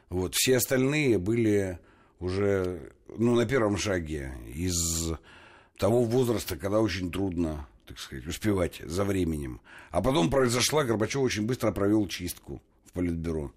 Вот 0.09 0.33
все 0.33 0.57
остальные 0.57 1.17
были 1.19 1.77
уже 2.19 2.93
ну, 3.17 3.35
на 3.35 3.45
первом 3.45 3.77
шаге 3.77 4.33
из 4.53 5.11
того 5.77 6.03
возраста, 6.03 6.57
когда 6.57 6.79
очень 6.79 7.11
трудно, 7.11 7.67
так 7.85 7.99
сказать, 7.99 8.25
успевать 8.27 8.81
за 8.83 9.03
временем. 9.03 9.61
А 9.91 10.01
потом 10.01 10.29
произошла, 10.29 10.83
Горбачев 10.83 11.21
очень 11.21 11.45
быстро 11.45 11.71
провел 11.71 12.07
чистку 12.07 12.61
в 12.85 12.93
Политбюро. 12.93 13.51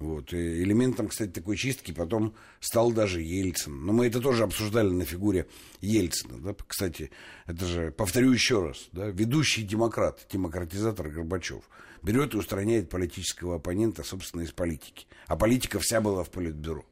Вот. 0.00 0.32
И 0.32 0.62
элементом, 0.62 1.08
кстати, 1.08 1.30
такой 1.30 1.56
чистки 1.56 1.92
потом 1.92 2.34
стал 2.58 2.90
даже 2.90 3.20
Ельцин. 3.20 3.84
Но 3.84 3.92
мы 3.92 4.06
это 4.06 4.20
тоже 4.20 4.44
обсуждали 4.44 4.88
на 4.88 5.04
фигуре 5.04 5.46
Ельцина. 5.82 6.38
Да? 6.38 6.56
Кстати, 6.66 7.10
это 7.46 7.66
же, 7.66 7.90
повторю 7.90 8.32
еще 8.32 8.62
раз, 8.62 8.88
да? 8.92 9.08
ведущий 9.08 9.62
демократ, 9.62 10.26
демократизатор 10.32 11.10
Горбачев 11.10 11.68
берет 12.02 12.32
и 12.32 12.38
устраняет 12.38 12.88
политического 12.88 13.56
оппонента, 13.56 14.02
собственно, 14.02 14.40
из 14.40 14.52
политики. 14.52 15.06
А 15.26 15.36
политика 15.36 15.78
вся 15.78 16.00
была 16.00 16.24
в 16.24 16.30
политбюро. 16.30 16.86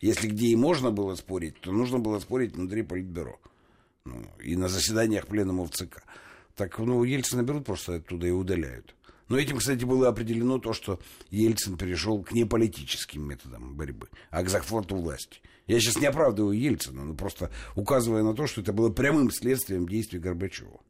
Если 0.00 0.28
где 0.28 0.46
и 0.46 0.56
можно 0.56 0.92
было 0.92 1.16
спорить, 1.16 1.60
то 1.60 1.72
нужно 1.72 1.98
было 1.98 2.20
спорить 2.20 2.54
внутри 2.54 2.82
политбюро. 2.82 3.40
Ну, 4.04 4.22
и 4.40 4.54
на 4.54 4.68
заседаниях 4.68 5.26
пленума 5.26 5.66
ЦК. 5.66 6.04
Так, 6.54 6.78
ну, 6.78 7.02
Ельцина 7.02 7.42
берут 7.42 7.66
просто 7.66 7.96
оттуда 7.96 8.28
и 8.28 8.30
удаляют. 8.30 8.94
Но 9.28 9.38
этим, 9.38 9.58
кстати, 9.58 9.84
было 9.84 10.08
определено 10.08 10.58
то, 10.58 10.72
что 10.72 11.00
Ельцин 11.30 11.76
перешел 11.76 12.22
к 12.22 12.32
неполитическим 12.32 13.22
методам 13.26 13.74
борьбы, 13.74 14.08
а 14.30 14.42
к 14.42 14.48
захвату 14.48 14.96
власти. 14.96 15.40
Я 15.66 15.80
сейчас 15.80 15.96
не 15.96 16.06
оправдываю 16.06 16.58
Ельцина, 16.58 17.04
но 17.04 17.14
просто 17.14 17.50
указывая 17.74 18.22
на 18.22 18.34
то, 18.34 18.46
что 18.46 18.60
это 18.60 18.72
было 18.72 18.90
прямым 18.90 19.30
следствием 19.30 19.88
действий 19.88 20.18
Горбачева. 20.18 20.80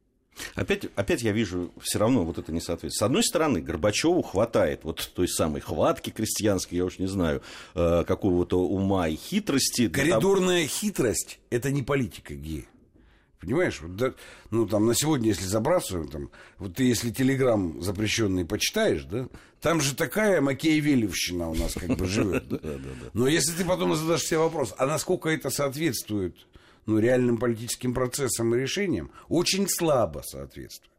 Опять, 0.54 0.86
опять 0.96 1.22
я 1.22 1.32
вижу 1.32 1.72
все 1.80 1.98
равно 1.98 2.24
вот 2.24 2.38
это 2.38 2.52
несоответствие. 2.52 2.98
С 2.98 3.02
одной 3.02 3.22
стороны, 3.22 3.60
Горбачеву 3.60 4.22
хватает 4.22 4.82
вот 4.82 5.12
той 5.14 5.28
самой 5.28 5.60
хватки 5.60 6.10
крестьянской, 6.10 6.78
я 6.78 6.84
уж 6.84 6.98
не 6.98 7.06
знаю, 7.06 7.42
э, 7.74 8.04
какого-то 8.04 8.60
ума 8.66 9.08
и 9.08 9.16
хитрости. 9.16 9.88
Коридорная 9.88 10.62
там... 10.62 10.68
хитрость– 10.68 11.38
это 11.50 11.70
не 11.70 11.82
политика, 11.82 12.34
Ги. 12.34 12.66
Понимаешь, 13.44 13.80
вот, 13.82 13.96
да, 13.96 14.14
ну 14.50 14.66
там 14.66 14.86
на 14.86 14.94
сегодня, 14.94 15.28
если 15.28 15.44
забрасываем, 15.44 16.08
там, 16.08 16.30
вот 16.58 16.74
ты 16.76 16.84
если 16.84 17.10
телеграм 17.10 17.82
запрещенный 17.82 18.46
почитаешь, 18.46 19.04
да, 19.04 19.28
там 19.60 19.80
же 19.80 19.94
такая 19.94 20.40
макиевелевщина 20.40 21.50
у 21.50 21.54
нас 21.54 21.74
как 21.74 21.96
бы 21.96 22.06
живет. 22.06 22.44
Но 23.12 23.28
если 23.28 23.52
ты 23.52 23.64
потом 23.64 23.94
задашь 23.94 24.22
себе 24.22 24.38
вопрос, 24.38 24.74
а 24.78 24.86
насколько 24.86 25.28
это 25.28 25.50
соответствует 25.50 26.36
ну, 26.86 26.98
реальным 26.98 27.38
политическим 27.38 27.94
процессам 27.94 28.54
и 28.54 28.58
решениям, 28.58 29.10
очень 29.28 29.68
слабо 29.68 30.22
соответствует. 30.24 30.90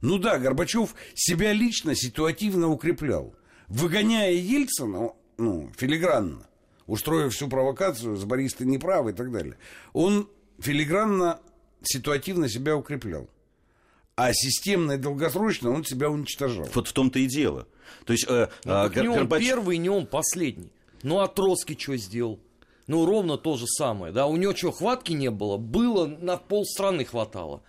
Ну 0.00 0.18
да, 0.18 0.38
Горбачев 0.38 0.94
себя 1.14 1.52
лично 1.52 1.94
ситуативно 1.94 2.68
укреплял. 2.68 3.34
Выгоняя 3.68 4.32
Ельцина, 4.32 5.12
ну, 5.38 5.70
филигранно, 5.76 6.46
устроив 6.86 7.32
всю 7.32 7.48
провокацию, 7.48 8.16
с 8.16 8.24
Борис 8.24 8.54
ты 8.54 8.66
неправ 8.66 9.08
и 9.08 9.12
так 9.12 9.32
далее, 9.32 9.56
он 9.94 10.28
филигранно 10.58 11.40
ситуативно 11.86 12.48
себя 12.48 12.76
укреплял. 12.76 13.28
А 14.16 14.32
системно 14.32 14.92
и 14.92 14.96
долгосрочно 14.96 15.70
он 15.70 15.84
себя 15.84 16.08
уничтожал. 16.08 16.68
Вот 16.74 16.88
в 16.88 16.92
том-то 16.92 17.18
и 17.18 17.26
дело. 17.26 17.66
То 18.04 18.12
есть, 18.12 18.26
э, 18.28 18.48
ну, 18.64 18.72
э, 18.72 18.90
не 19.00 19.08
он 19.08 19.18
Горбач... 19.18 19.42
первый, 19.42 19.78
не 19.78 19.88
он 19.88 20.06
последний. 20.06 20.70
Ну, 21.02 21.18
а 21.20 21.28
Троцкий 21.28 21.76
что 21.78 21.96
сделал? 21.96 22.38
Ну, 22.86 23.06
ровно 23.06 23.38
то 23.38 23.56
же 23.56 23.66
самое. 23.66 24.12
Да? 24.12 24.26
У 24.26 24.36
него 24.36 24.54
что, 24.54 24.70
хватки 24.70 25.12
не 25.12 25.30
было? 25.30 25.56
Было, 25.56 26.06
на 26.06 26.36
полстраны 26.36 27.04
хватало. 27.04 27.62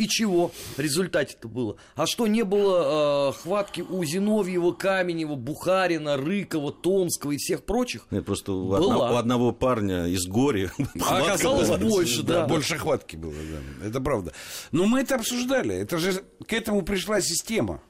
И 0.00 0.08
чего 0.08 0.50
в 0.76 0.78
результате-то 0.78 1.46
было? 1.46 1.76
А 1.94 2.06
что, 2.06 2.26
не 2.26 2.42
было 2.42 3.28
э, 3.28 3.32
хватки 3.42 3.82
у 3.82 4.02
Зиновьева, 4.02 4.72
Каменева, 4.72 5.34
Бухарина, 5.34 6.16
Рыкова, 6.16 6.72
Томского 6.72 7.32
и 7.32 7.36
всех 7.36 7.64
прочих? 7.64 8.06
Нет, 8.10 8.24
просто 8.24 8.52
у, 8.52 8.72
одно, 8.72 9.12
у 9.12 9.16
одного 9.16 9.52
парня 9.52 10.06
из 10.06 10.26
горя 10.26 10.72
а 11.06 11.18
оказалось 11.18 11.68
была. 11.68 11.76
больше, 11.76 12.22
да. 12.22 12.40
да. 12.40 12.46
Больше 12.46 12.78
хватки 12.78 13.16
было, 13.16 13.34
да. 13.34 13.86
Это 13.86 14.00
правда. 14.00 14.32
Но 14.72 14.86
мы 14.86 15.00
это 15.00 15.16
обсуждали. 15.16 15.74
Это 15.74 15.98
же 15.98 16.24
к 16.46 16.52
этому 16.54 16.80
пришла 16.80 17.20
система. 17.20 17.82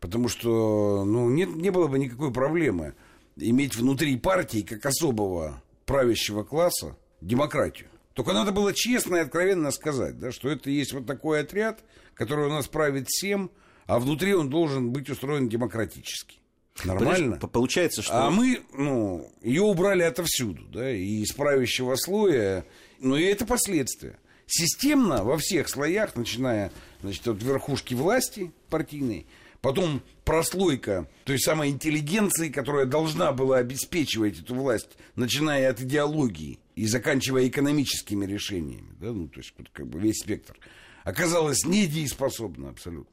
Потому 0.00 0.28
что 0.28 1.04
ну, 1.04 1.28
нет, 1.30 1.48
не 1.56 1.70
было 1.70 1.88
бы 1.88 1.98
никакой 1.98 2.32
проблемы 2.32 2.94
иметь 3.34 3.74
внутри 3.74 4.16
партии, 4.16 4.60
как 4.60 4.86
особого 4.86 5.60
правящего 5.84 6.44
класса, 6.44 6.96
демократию. 7.20 7.88
Только 8.16 8.32
надо 8.32 8.50
было 8.50 8.72
честно 8.72 9.16
и 9.16 9.20
откровенно 9.20 9.70
сказать, 9.70 10.18
да, 10.18 10.32
что 10.32 10.48
это 10.48 10.70
есть 10.70 10.94
вот 10.94 11.04
такой 11.06 11.40
отряд, 11.40 11.84
который 12.14 12.46
у 12.46 12.48
нас 12.48 12.66
правит 12.66 13.08
всем, 13.08 13.50
а 13.84 13.98
внутри 13.98 14.32
он 14.34 14.48
должен 14.48 14.90
быть 14.90 15.10
устроен 15.10 15.50
демократически. 15.50 16.38
Нормально? 16.82 17.36
Получается, 17.36 18.00
что... 18.00 18.26
А 18.26 18.30
мы, 18.30 18.62
ну, 18.72 19.30
ее 19.42 19.60
убрали 19.60 20.02
отовсюду, 20.02 20.62
да, 20.72 20.90
и 20.90 21.20
из 21.20 21.32
правящего 21.32 21.94
слоя, 21.96 22.64
ну, 23.00 23.16
и 23.16 23.22
это 23.24 23.44
последствия. 23.44 24.18
Системно 24.46 25.22
во 25.22 25.36
всех 25.36 25.68
слоях, 25.68 26.16
начиная, 26.16 26.72
значит, 27.02 27.28
от 27.28 27.42
верхушки 27.42 27.92
власти 27.92 28.50
партийной, 28.70 29.26
потом 29.66 30.00
прослойка 30.22 31.08
той 31.24 31.40
самой 31.40 31.70
интеллигенции, 31.70 32.50
которая 32.50 32.86
должна 32.86 33.32
была 33.32 33.56
обеспечивать 33.56 34.38
эту 34.38 34.54
власть, 34.54 34.90
начиная 35.16 35.68
от 35.68 35.80
идеологии, 35.80 36.60
и 36.76 36.86
заканчивая 36.86 37.48
экономическими 37.48 38.24
решениями, 38.26 38.94
да, 39.00 39.10
ну, 39.10 39.26
то 39.26 39.40
есть 39.40 39.52
как 39.72 39.88
бы 39.88 39.98
весь 39.98 40.20
спектр, 40.20 40.56
оказалась 41.02 41.64
недееспособна 41.64 42.68
абсолютно. 42.68 43.12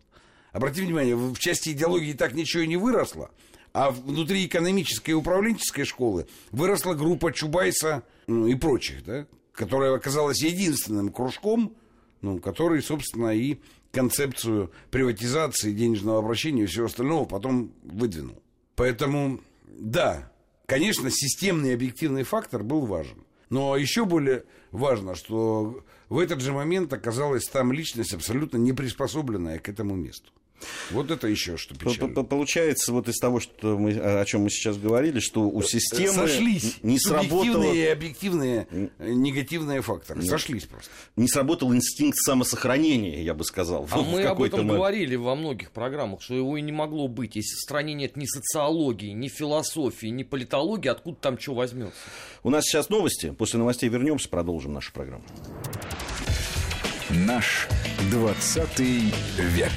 Обратите 0.51 0.83
внимание, 0.83 1.15
в 1.15 1.39
части 1.39 1.69
идеологии 1.69 2.13
так 2.13 2.35
ничего 2.35 2.61
и 2.61 2.67
не 2.67 2.77
выросло, 2.77 3.31
а 3.73 3.89
внутри 3.89 4.45
экономической 4.45 5.09
и 5.09 5.15
управленческой 5.15 5.85
школы 5.85 6.27
выросла 6.51 6.93
группа 6.93 7.33
Чубайса 7.33 8.03
ну, 8.27 8.45
и 8.45 8.53
прочих, 8.53 9.03
да, 9.03 9.25
которая 9.53 9.95
оказалась 9.95 10.43
единственным 10.43 11.09
кружком, 11.09 11.75
ну, 12.21 12.37
который, 12.37 12.83
собственно, 12.83 13.33
и 13.35 13.57
концепцию 13.93 14.71
приватизации, 14.89 15.71
денежного 15.71 16.19
обращения 16.19 16.63
и 16.63 16.65
всего 16.65 16.87
остального 16.87 17.25
потом 17.25 17.71
выдвинул. 17.83 18.41
Поэтому, 18.75 19.39
да, 19.67 20.31
конечно, 20.65 21.09
системный 21.11 21.75
объективный 21.75 22.23
фактор 22.23 22.63
был 22.63 22.87
важен. 22.87 23.23
Но 23.49 23.77
еще 23.77 24.05
более 24.05 24.45
важно, 24.71 25.13
что 25.13 25.83
в 26.09 26.17
этот 26.17 26.41
же 26.41 26.51
момент 26.53 26.91
оказалась 26.91 27.45
там 27.45 27.71
личность 27.71 28.15
абсолютно 28.15 28.57
не 28.57 28.73
приспособленная 28.73 29.59
к 29.59 29.69
этому 29.69 29.95
месту. 29.95 30.31
Вот 30.91 31.11
это 31.11 31.27
еще 31.27 31.57
что 31.57 31.75
печально. 31.75 32.23
Получается, 32.23 32.91
вот 32.91 33.07
из 33.07 33.17
того, 33.17 33.39
что 33.39 33.77
мы, 33.77 33.91
о 33.93 34.23
чем 34.25 34.41
мы 34.41 34.49
сейчас 34.49 34.77
говорили, 34.77 35.19
что 35.19 35.41
у 35.41 35.61
системы 35.61 36.13
Сошлись 36.13 36.77
не 36.83 36.99
сработало... 36.99 37.63
и 37.71 37.85
объективные 37.85 38.67
негативные 38.99 39.81
факторы. 39.81 40.21
Нет. 40.21 40.29
Сошлись 40.29 40.65
просто. 40.65 40.89
Не 41.15 41.27
сработал 41.27 41.73
инстинкт 41.73 42.17
самосохранения, 42.17 43.21
я 43.23 43.33
бы 43.33 43.43
сказал. 43.43 43.87
А 43.91 44.01
мы 44.01 44.23
об 44.23 44.41
этом 44.41 44.61
момент. 44.61 44.77
говорили 44.77 45.15
во 45.15 45.35
многих 45.35 45.71
программах, 45.71 46.21
что 46.21 46.35
его 46.35 46.57
и 46.57 46.61
не 46.61 46.71
могло 46.71 47.07
быть. 47.07 47.35
Если 47.35 47.55
в 47.55 47.59
стране 47.59 47.93
нет 47.93 48.15
ни 48.17 48.25
социологии, 48.25 49.11
ни 49.11 49.27
философии, 49.27 50.07
ни 50.07 50.23
политологии, 50.23 50.89
откуда 50.89 51.17
там 51.17 51.39
что 51.39 51.53
возьмется? 51.53 51.97
У 52.43 52.49
нас 52.49 52.65
сейчас 52.65 52.89
новости. 52.89 53.31
После 53.31 53.59
новостей 53.59 53.89
вернемся, 53.89 54.29
продолжим 54.29 54.73
нашу 54.73 54.91
программу. 54.91 55.23
Наш 57.09 57.67
20 58.11 58.79
век. 58.79 59.71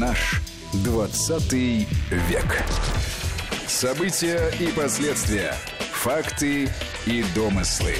Наш 0.00 0.40
20 0.84 1.52
век. 1.52 2.64
События 3.68 4.50
и 4.58 4.72
последствия. 4.72 5.54
Факты 5.92 6.68
и 7.06 7.24
домыслы. 7.32 7.94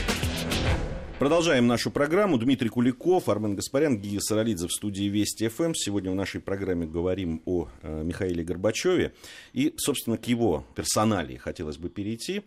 Продолжаем 1.20 1.68
нашу 1.68 1.92
программу. 1.92 2.36
Дмитрий 2.38 2.68
Куликов, 2.68 3.28
Армен 3.28 3.54
Гаспарян, 3.54 3.98
Гия 3.98 4.18
Саралидзе 4.18 4.66
в 4.66 4.72
студии 4.72 5.04
Вести 5.04 5.46
ФМ. 5.46 5.74
Сегодня 5.74 6.10
в 6.10 6.16
нашей 6.16 6.40
программе 6.40 6.84
говорим 6.84 7.42
о 7.44 7.68
э, 7.82 8.02
Михаиле 8.02 8.42
Горбачеве. 8.42 9.14
И, 9.52 9.74
собственно, 9.76 10.16
к 10.16 10.26
его 10.26 10.64
персоналии 10.74 11.36
хотелось 11.36 11.76
бы 11.76 11.90
перейти. 11.90 12.42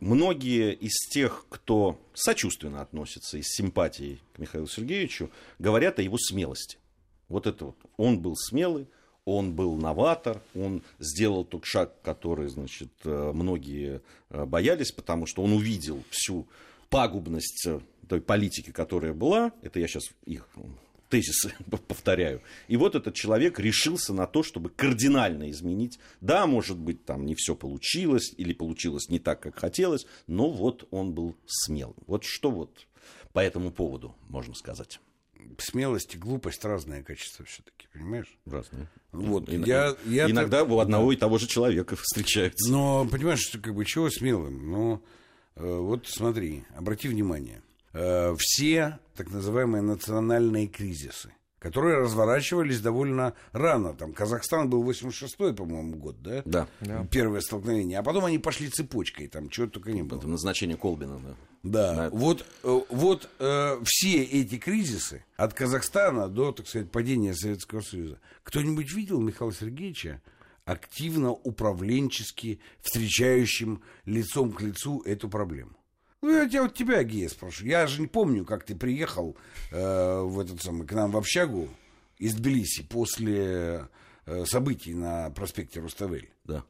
Многие 0.00 0.72
из 0.72 1.06
тех, 1.10 1.44
кто 1.50 2.00
сочувственно 2.14 2.80
относится 2.80 3.36
и 3.36 3.42
с 3.42 3.48
симпатией 3.56 4.22
к 4.32 4.38
Михаилу 4.38 4.66
Сергеевичу, 4.66 5.30
говорят 5.58 5.98
о 5.98 6.02
его 6.02 6.16
смелости. 6.16 6.78
Вот 7.28 7.46
это 7.46 7.66
вот. 7.66 7.76
Он 7.96 8.20
был 8.20 8.36
смелый, 8.36 8.88
он 9.24 9.54
был 9.54 9.76
новатор, 9.76 10.42
он 10.54 10.82
сделал 10.98 11.44
тот 11.44 11.64
шаг, 11.64 12.00
который, 12.02 12.48
значит, 12.48 12.92
э, 13.04 13.32
многие 13.34 14.00
э, 14.30 14.44
боялись, 14.44 14.92
потому 14.92 15.26
что 15.26 15.42
он 15.42 15.52
увидел 15.52 16.02
всю 16.10 16.46
пагубность 16.88 17.66
той 18.08 18.20
политики, 18.20 18.70
которая 18.70 19.12
была, 19.12 19.52
это 19.62 19.80
я 19.80 19.88
сейчас 19.88 20.04
их 20.24 20.48
тезисы 21.08 21.52
повторяю. 21.88 22.42
И 22.68 22.76
вот 22.76 22.94
этот 22.94 23.14
человек 23.14 23.58
решился 23.58 24.12
на 24.12 24.26
то, 24.26 24.42
чтобы 24.42 24.70
кардинально 24.70 25.50
изменить. 25.50 25.98
Да, 26.20 26.46
может 26.46 26.78
быть, 26.78 27.04
там 27.04 27.26
не 27.26 27.34
все 27.34 27.54
получилось, 27.54 28.32
или 28.36 28.52
получилось 28.52 29.08
не 29.08 29.18
так, 29.18 29.40
как 29.40 29.58
хотелось, 29.58 30.06
но 30.26 30.50
вот 30.50 30.86
он 30.90 31.12
был 31.12 31.36
смелым. 31.46 31.96
Вот 32.06 32.24
что 32.24 32.50
вот 32.50 32.86
по 33.32 33.40
этому 33.40 33.70
поводу 33.70 34.14
можно 34.28 34.54
сказать? 34.54 35.00
Смелость 35.58 36.14
и 36.14 36.18
глупость 36.18 36.64
разные 36.64 37.02
качества 37.02 37.44
все-таки, 37.46 37.88
понимаешь? 37.92 38.36
Разные. 38.44 38.88
Вот, 39.12 39.48
И, 39.48 39.56
я, 39.56 39.96
я 40.04 40.30
иногда 40.30 40.60
так... 40.60 40.70
у 40.70 40.80
одного 40.80 41.12
и 41.12 41.16
того 41.16 41.38
же 41.38 41.46
человека 41.46 41.96
встречаются. 42.00 42.70
Но, 42.70 43.06
понимаешь, 43.06 43.40
что, 43.40 43.58
как 43.58 43.74
бы, 43.74 43.84
чего 43.84 44.10
смелым? 44.10 44.70
Ну, 44.70 45.02
э, 45.56 45.78
вот 45.78 46.06
смотри, 46.06 46.64
обрати 46.76 47.08
внимание. 47.08 47.62
Э, 47.92 48.34
все 48.38 48.98
так 49.14 49.30
называемые 49.30 49.80
национальные 49.80 50.66
кризисы, 50.66 51.32
которые 51.58 51.98
разворачивались 51.98 52.80
довольно 52.80 53.32
рано. 53.52 53.94
Там 53.94 54.12
Казахстан 54.12 54.68
был 54.68 54.84
86-й, 54.84 55.54
по-моему, 55.54 55.96
год, 55.96 56.20
да? 56.20 56.42
Да. 56.44 56.68
Первое 57.10 57.40
столкновение. 57.40 57.98
А 57.98 58.02
потом 58.02 58.26
они 58.26 58.38
пошли 58.38 58.68
цепочкой, 58.68 59.28
там 59.28 59.48
чего 59.48 59.66
только 59.66 59.92
не 59.92 60.02
было. 60.02 60.18
Это 60.18 60.28
назначение 60.28 60.76
Колбина, 60.76 61.18
да. 61.18 61.34
Да, 61.66 61.94
да. 61.94 62.10
вот, 62.10 62.46
э, 62.62 62.80
вот 62.88 63.28
э, 63.38 63.80
все 63.84 64.22
эти 64.22 64.56
кризисы, 64.56 65.24
от 65.36 65.52
Казахстана 65.52 66.28
до, 66.28 66.52
так 66.52 66.68
сказать, 66.68 66.90
падения 66.90 67.34
Советского 67.34 67.80
Союза, 67.80 68.20
кто-нибудь 68.44 68.92
видел 68.92 69.20
Михаила 69.20 69.52
Сергеевича 69.52 70.22
активно 70.64 71.32
управленчески 71.32 72.60
встречающим 72.82 73.82
лицом 74.04 74.52
к 74.52 74.60
лицу 74.60 75.02
эту 75.02 75.28
проблему? 75.28 75.76
Ну, 76.22 76.30
я 76.30 76.48
тебя, 76.48 76.62
вот 76.62 76.74
тебя, 76.74 77.02
Гея, 77.02 77.28
спрошу. 77.28 77.66
Я 77.66 77.86
же 77.86 78.00
не 78.00 78.06
помню, 78.06 78.44
как 78.44 78.64
ты 78.64 78.74
приехал 78.74 79.36
э, 79.70 80.20
в 80.20 80.40
этот 80.40 80.62
самый, 80.62 80.86
к 80.86 80.92
нам 80.92 81.10
в 81.10 81.16
общагу 81.16 81.68
из 82.18 82.34
Тбилиси 82.34 82.82
после 82.82 83.88
э, 84.24 84.44
событий 84.46 84.94
на 84.94 85.30
проспекте 85.30 85.80
Руставель. 85.80 86.30
Да. 86.44 86.64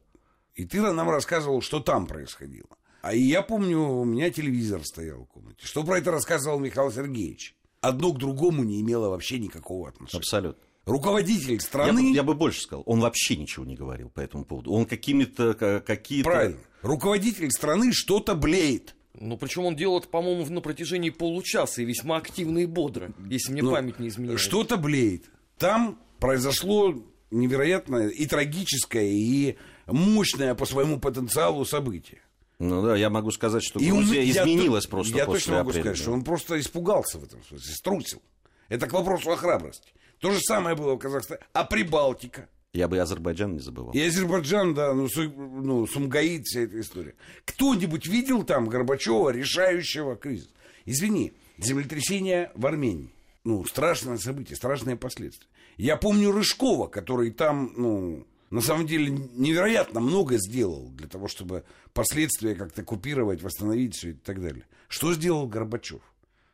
И 0.54 0.64
ты 0.64 0.80
нам 0.80 1.10
рассказывал, 1.10 1.60
что 1.60 1.80
там 1.80 2.06
происходило. 2.06 2.68
А 3.06 3.14
я 3.14 3.42
помню, 3.42 3.78
у 3.78 4.04
меня 4.04 4.30
телевизор 4.30 4.84
стоял 4.84 5.22
в 5.22 5.26
комнате. 5.26 5.64
Что 5.64 5.84
про 5.84 5.98
это 5.98 6.10
рассказывал 6.10 6.58
Михаил 6.58 6.90
Сергеевич? 6.90 7.54
Одно 7.80 8.12
к 8.12 8.18
другому 8.18 8.64
не 8.64 8.80
имело 8.80 9.10
вообще 9.10 9.38
никакого 9.38 9.90
отношения. 9.90 10.18
Абсолютно. 10.18 10.60
Руководитель 10.86 11.60
страны... 11.60 12.00
Я 12.00 12.10
бы, 12.10 12.16
я 12.16 12.22
бы 12.24 12.34
больше 12.34 12.62
сказал, 12.62 12.82
он 12.84 12.98
вообще 12.98 13.36
ничего 13.36 13.64
не 13.64 13.76
говорил 13.76 14.10
по 14.10 14.18
этому 14.18 14.44
поводу. 14.44 14.72
Он 14.72 14.86
какими-то... 14.86 15.54
Какие-то... 15.86 16.28
Правильно. 16.28 16.58
Руководитель 16.82 17.52
страны 17.52 17.92
что-то 17.92 18.34
блеет. 18.34 18.96
Ну, 19.14 19.36
причем 19.36 19.66
он 19.66 19.76
делал 19.76 20.00
это, 20.00 20.08
по-моему, 20.08 20.44
на 20.52 20.60
протяжении 20.60 21.10
получаса 21.10 21.82
и 21.82 21.84
весьма 21.84 22.16
активно 22.16 22.58
и 22.58 22.66
бодро, 22.66 23.12
если 23.24 23.52
мне 23.52 23.62
Но 23.62 23.70
ну, 23.70 23.76
память 23.76 24.00
не 24.00 24.08
изменяет. 24.08 24.40
Что-то 24.40 24.78
блеет. 24.78 25.30
Там 25.58 26.00
произошло 26.18 26.92
невероятное 27.30 28.08
и 28.08 28.26
трагическое, 28.26 29.06
и 29.06 29.56
мощное 29.86 30.56
по 30.56 30.66
своему 30.66 30.98
потенциалу 30.98 31.64
событие. 31.64 32.22
Ну 32.58 32.82
да, 32.82 32.96
я 32.96 33.10
могу 33.10 33.30
сказать, 33.30 33.62
что 33.62 33.78
и 33.78 33.90
Грузия 33.90 34.20
он, 34.20 34.30
изменилась 34.30 34.84
я, 34.84 34.90
просто 34.90 35.16
я 35.16 35.24
после 35.26 35.40
точно 35.40 35.58
могу 35.58 35.72
сказать, 35.72 35.98
что 35.98 36.12
он 36.12 36.24
просто 36.24 36.58
испугался 36.58 37.18
в 37.18 37.24
этом 37.24 37.42
смысле, 37.44 37.74
струсил. 37.74 38.22
Это 38.68 38.86
к 38.86 38.92
вопросу 38.92 39.30
о 39.30 39.36
храбрости. 39.36 39.92
То 40.20 40.30
же 40.30 40.40
самое 40.40 40.74
было 40.74 40.94
в 40.94 40.98
Казахстане. 40.98 41.40
А 41.52 41.64
Прибалтика? 41.64 42.48
Я 42.72 42.88
бы 42.88 42.96
и 42.96 42.98
Азербайджан 42.98 43.54
не 43.54 43.60
забывал. 43.60 43.92
И 43.92 44.00
Азербайджан, 44.00 44.74
да, 44.74 44.92
ну, 44.92 45.08
Су, 45.08 45.30
ну 45.30 45.86
Сумгаит, 45.86 46.44
вся 46.44 46.60
эта 46.60 46.80
история. 46.80 47.14
Кто-нибудь 47.44 48.06
видел 48.06 48.42
там 48.42 48.68
Горбачева, 48.68 49.30
решающего 49.30 50.16
кризис? 50.16 50.50
Извини, 50.84 51.32
землетрясение 51.58 52.50
в 52.54 52.66
Армении. 52.66 53.10
Ну, 53.44 53.64
страшное 53.64 54.18
событие, 54.18 54.56
страшные 54.56 54.96
последствия. 54.96 55.48
Я 55.76 55.96
помню 55.96 56.32
Рыжкова, 56.32 56.88
который 56.88 57.30
там, 57.30 57.72
ну, 57.76 58.26
на 58.50 58.60
самом 58.60 58.86
деле 58.86 59.10
невероятно 59.10 60.00
много 60.00 60.36
сделал 60.38 60.88
для 60.90 61.08
того, 61.08 61.28
чтобы 61.28 61.64
последствия 61.92 62.54
как-то 62.54 62.82
купировать, 62.82 63.42
восстановить 63.42 63.96
все 63.96 64.10
и 64.10 64.12
так 64.14 64.40
далее. 64.40 64.64
Что 64.88 65.12
сделал 65.14 65.46
Горбачев? 65.46 66.02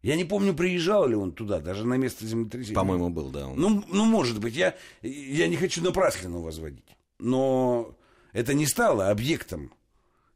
Я 0.02 0.16
не 0.16 0.24
помню, 0.24 0.52
приезжал 0.52 1.06
ли 1.06 1.14
он 1.14 1.32
туда, 1.32 1.60
даже 1.60 1.86
на 1.86 1.94
место 1.94 2.26
землетрясения. 2.26 2.74
По-моему, 2.74 3.10
был, 3.10 3.30
да. 3.30 3.46
Он... 3.46 3.60
Ну, 3.60 3.84
ну, 3.88 4.04
может 4.04 4.40
быть, 4.40 4.56
я, 4.56 4.74
я 5.02 5.46
не 5.46 5.56
хочу 5.56 5.82
напраслину 5.82 6.40
возводить. 6.40 6.96
Но 7.18 7.96
это 8.32 8.52
не 8.52 8.66
стало 8.66 9.10
объектом 9.10 9.72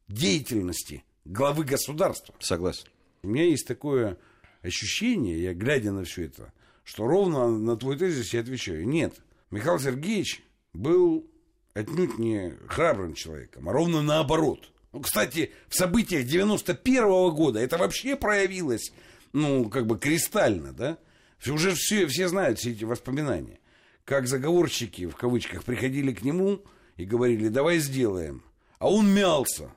деятельности 0.07 1.05
главы 1.25 1.64
государства. 1.64 2.35
Согласен. 2.38 2.87
У 3.23 3.29
меня 3.29 3.45
есть 3.45 3.66
такое 3.66 4.19
ощущение, 4.62 5.42
я 5.42 5.55
глядя 5.55 5.90
на 5.90 6.05
все 6.05 6.27
это, 6.27 6.53
что 6.85 7.07
ровно 7.07 7.51
на 7.51 7.77
твой 7.77 7.99
тезис 7.99 8.33
я 8.35 8.40
отвечаю. 8.40 8.87
Нет, 8.87 9.16
Михаил 9.51 9.81
Сергеевич 9.81 10.42
был 10.73 11.29
отнюдь 11.77 12.19
не 12.19 12.55
храбрым 12.69 13.15
человеком, 13.15 13.69
а 13.69 13.73
ровно 13.73 14.03
наоборот. 14.03 14.71
Ну, 14.93 15.01
кстати, 15.01 15.53
в 15.69 15.75
событиях 15.75 16.27
91 16.27 17.05
-го 17.05 17.31
года 17.33 17.61
это 17.61 17.77
вообще 17.77 18.17
проявилось 18.17 18.93
ну, 19.37 19.69
как 19.69 19.87
бы 19.87 19.99
кристально, 19.99 20.73
да? 20.73 20.99
Уже 21.47 21.75
все, 21.75 22.07
все 22.07 22.29
знают 22.29 22.59
все 22.59 22.71
эти 22.73 22.85
воспоминания. 22.85 23.61
Как 24.05 24.27
заговорщики, 24.27 25.07
в 25.07 25.15
кавычках, 25.15 25.62
приходили 25.65 26.12
к 26.12 26.23
нему 26.23 26.62
и 26.97 27.05
говорили, 27.05 27.49
давай 27.49 27.79
сделаем. 27.79 28.43
А 28.79 28.91
он 28.91 29.12
мялся. 29.12 29.71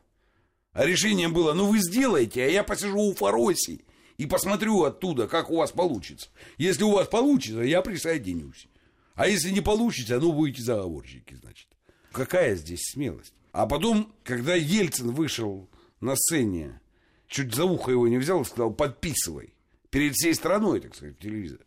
А 0.71 0.85
решение 0.85 1.27
было, 1.27 1.53
ну 1.53 1.67
вы 1.67 1.79
сделаете, 1.79 2.43
а 2.43 2.47
я 2.47 2.63
посижу 2.63 2.99
у 2.99 3.13
Фароси 3.13 3.83
и 4.17 4.25
посмотрю 4.25 4.83
оттуда, 4.83 5.27
как 5.27 5.49
у 5.49 5.57
вас 5.57 5.71
получится. 5.71 6.29
Если 6.57 6.83
у 6.83 6.91
вас 6.91 7.09
получится, 7.09 7.62
я 7.62 7.81
присоединюсь. 7.81 8.67
А 9.15 9.27
если 9.27 9.49
не 9.49 9.62
получится, 9.62 10.19
ну 10.19 10.31
будете 10.31 10.62
заговорщики, 10.62 11.33
значит. 11.33 11.67
Какая 12.11 12.55
здесь 12.55 12.91
смелость? 12.91 13.33
А 13.51 13.65
потом, 13.65 14.13
когда 14.23 14.55
Ельцин 14.55 15.11
вышел 15.11 15.69
на 16.01 16.15
сцене 16.15 16.79
чуть 17.27 17.53
за 17.53 17.65
ухо 17.65 17.91
его 17.91 18.07
не 18.07 18.17
взял 18.17 18.41
и 18.41 18.45
сказал, 18.45 18.73
подписывай. 18.73 19.53
Перед 19.89 20.13
всей 20.15 20.33
страной, 20.35 20.81
так 20.81 20.95
сказать, 20.95 21.17
телевизор. 21.19 21.59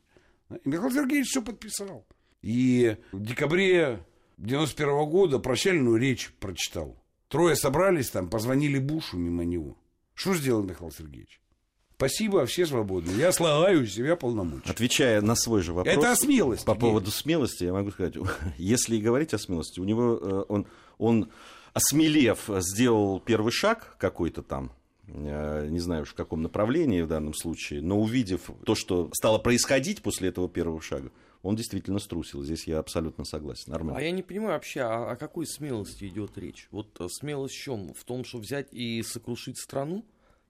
И 0.50 0.68
Михаил 0.68 0.92
Сергеевич 0.92 1.28
все 1.28 1.42
подписал. 1.42 2.06
И 2.42 2.96
в 3.12 3.22
декабре 3.22 4.04
91 4.38 4.88
-го 4.88 5.06
года 5.06 5.38
прощальную 5.38 5.96
речь 5.96 6.32
прочитал. 6.38 7.02
Трое 7.28 7.56
собрались 7.56 8.10
там, 8.10 8.28
позвонили 8.28 8.78
Бушу 8.78 9.16
мимо 9.16 9.44
него. 9.44 9.78
Что 10.14 10.34
сделал 10.34 10.62
Михаил 10.62 10.90
Сергеевич? 10.90 11.40
Спасибо, 12.08 12.46
все 12.46 12.66
свободны. 12.66 13.12
Я 13.12 13.30
слагаю 13.30 13.86
себя 13.86 14.16
полномочия. 14.16 14.68
Отвечая 14.68 15.20
на 15.20 15.36
свой 15.36 15.62
же 15.62 15.72
вопрос. 15.72 15.94
Это 15.94 16.10
о 16.10 16.16
смелости. 16.16 16.64
По 16.64 16.74
поводу 16.74 17.12
смелости, 17.12 17.62
я 17.62 17.72
могу 17.72 17.92
сказать, 17.92 18.14
если 18.58 18.96
и 18.96 19.00
говорить 19.00 19.32
о 19.34 19.38
смелости, 19.38 19.78
у 19.78 19.84
него 19.84 20.18
э, 20.20 20.44
он, 20.48 20.66
он 20.98 21.30
осмелев, 21.74 22.50
сделал 22.58 23.20
первый 23.20 23.52
шаг 23.52 23.94
какой-то 23.98 24.42
там, 24.42 24.72
э, 25.06 25.68
не 25.70 25.78
знаю 25.78 26.02
уж 26.02 26.08
в 26.08 26.14
каком 26.14 26.42
направлении 26.42 27.02
в 27.02 27.06
данном 27.06 27.34
случае, 27.34 27.82
но 27.82 28.00
увидев 28.00 28.50
то, 28.64 28.74
что 28.74 29.08
стало 29.12 29.38
происходить 29.38 30.02
после 30.02 30.30
этого 30.30 30.48
первого 30.48 30.82
шага, 30.82 31.12
он 31.44 31.54
действительно 31.54 32.00
струсил. 32.00 32.42
Здесь 32.42 32.66
я 32.66 32.80
абсолютно 32.80 33.24
согласен. 33.24 33.70
Нормально. 33.70 34.00
А 34.00 34.02
я 34.02 34.10
не 34.10 34.24
понимаю 34.24 34.54
вообще, 34.54 34.80
о, 34.80 35.12
о 35.12 35.16
какой 35.16 35.46
смелости 35.46 36.06
идет 36.06 36.36
речь? 36.36 36.66
Вот 36.72 37.00
э, 37.00 37.06
смелость 37.08 37.54
в 37.54 37.62
чем? 37.62 37.94
В 37.94 38.02
том, 38.02 38.24
что 38.24 38.38
взять 38.38 38.72
и 38.72 39.04
сокрушить 39.04 39.58
страну 39.58 40.04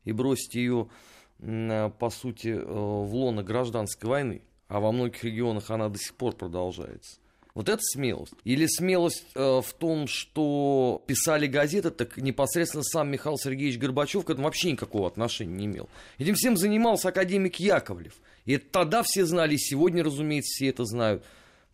и 0.05 0.13
бросить 0.13 0.55
ее, 0.55 0.89
э, 0.91 1.22
по 1.43 2.11
сути, 2.11 2.49
э, 2.49 2.65
в 2.65 3.15
лоно 3.15 3.43
гражданской 3.43 4.09
войны, 4.09 4.43
а 4.69 4.81
во 4.81 4.93
многих 4.93 5.25
регионах 5.25 5.71
она 5.71 5.89
до 5.89 5.99
сих 5.99 6.15
пор 6.15 6.35
продолжается. 6.35 7.19
Вот 7.55 7.69
это 7.69 7.83
смелость. 7.83 8.33
Или 8.45 8.67
смелость 8.67 9.27
э, 9.35 9.61
в 9.61 9.73
том, 9.75 10.07
что 10.07 11.03
писали 11.07 11.47
газеты, 11.47 11.91
так 11.91 12.17
непосредственно 12.17 12.83
сам 12.83 13.11
Михаил 13.11 13.37
Сергеевич 13.37 13.79
Горбачев 13.79 14.25
к 14.25 14.31
этому 14.31 14.47
вообще 14.47 14.73
никакого 14.73 15.07
отношения 15.07 15.53
не 15.53 15.67
имел. 15.67 15.89
Этим 16.19 16.35
всем 16.35 16.57
занимался 16.57 17.09
академик 17.09 17.57
Яковлев. 17.57 18.15
И 18.47 18.55
это 18.55 18.67
тогда 18.71 19.03
все 19.03 19.27
знали, 19.27 19.55
и 19.55 19.59
сегодня, 19.59 20.03
разумеется, 20.03 20.51
все 20.55 20.69
это 20.69 20.85
знают. 20.85 21.25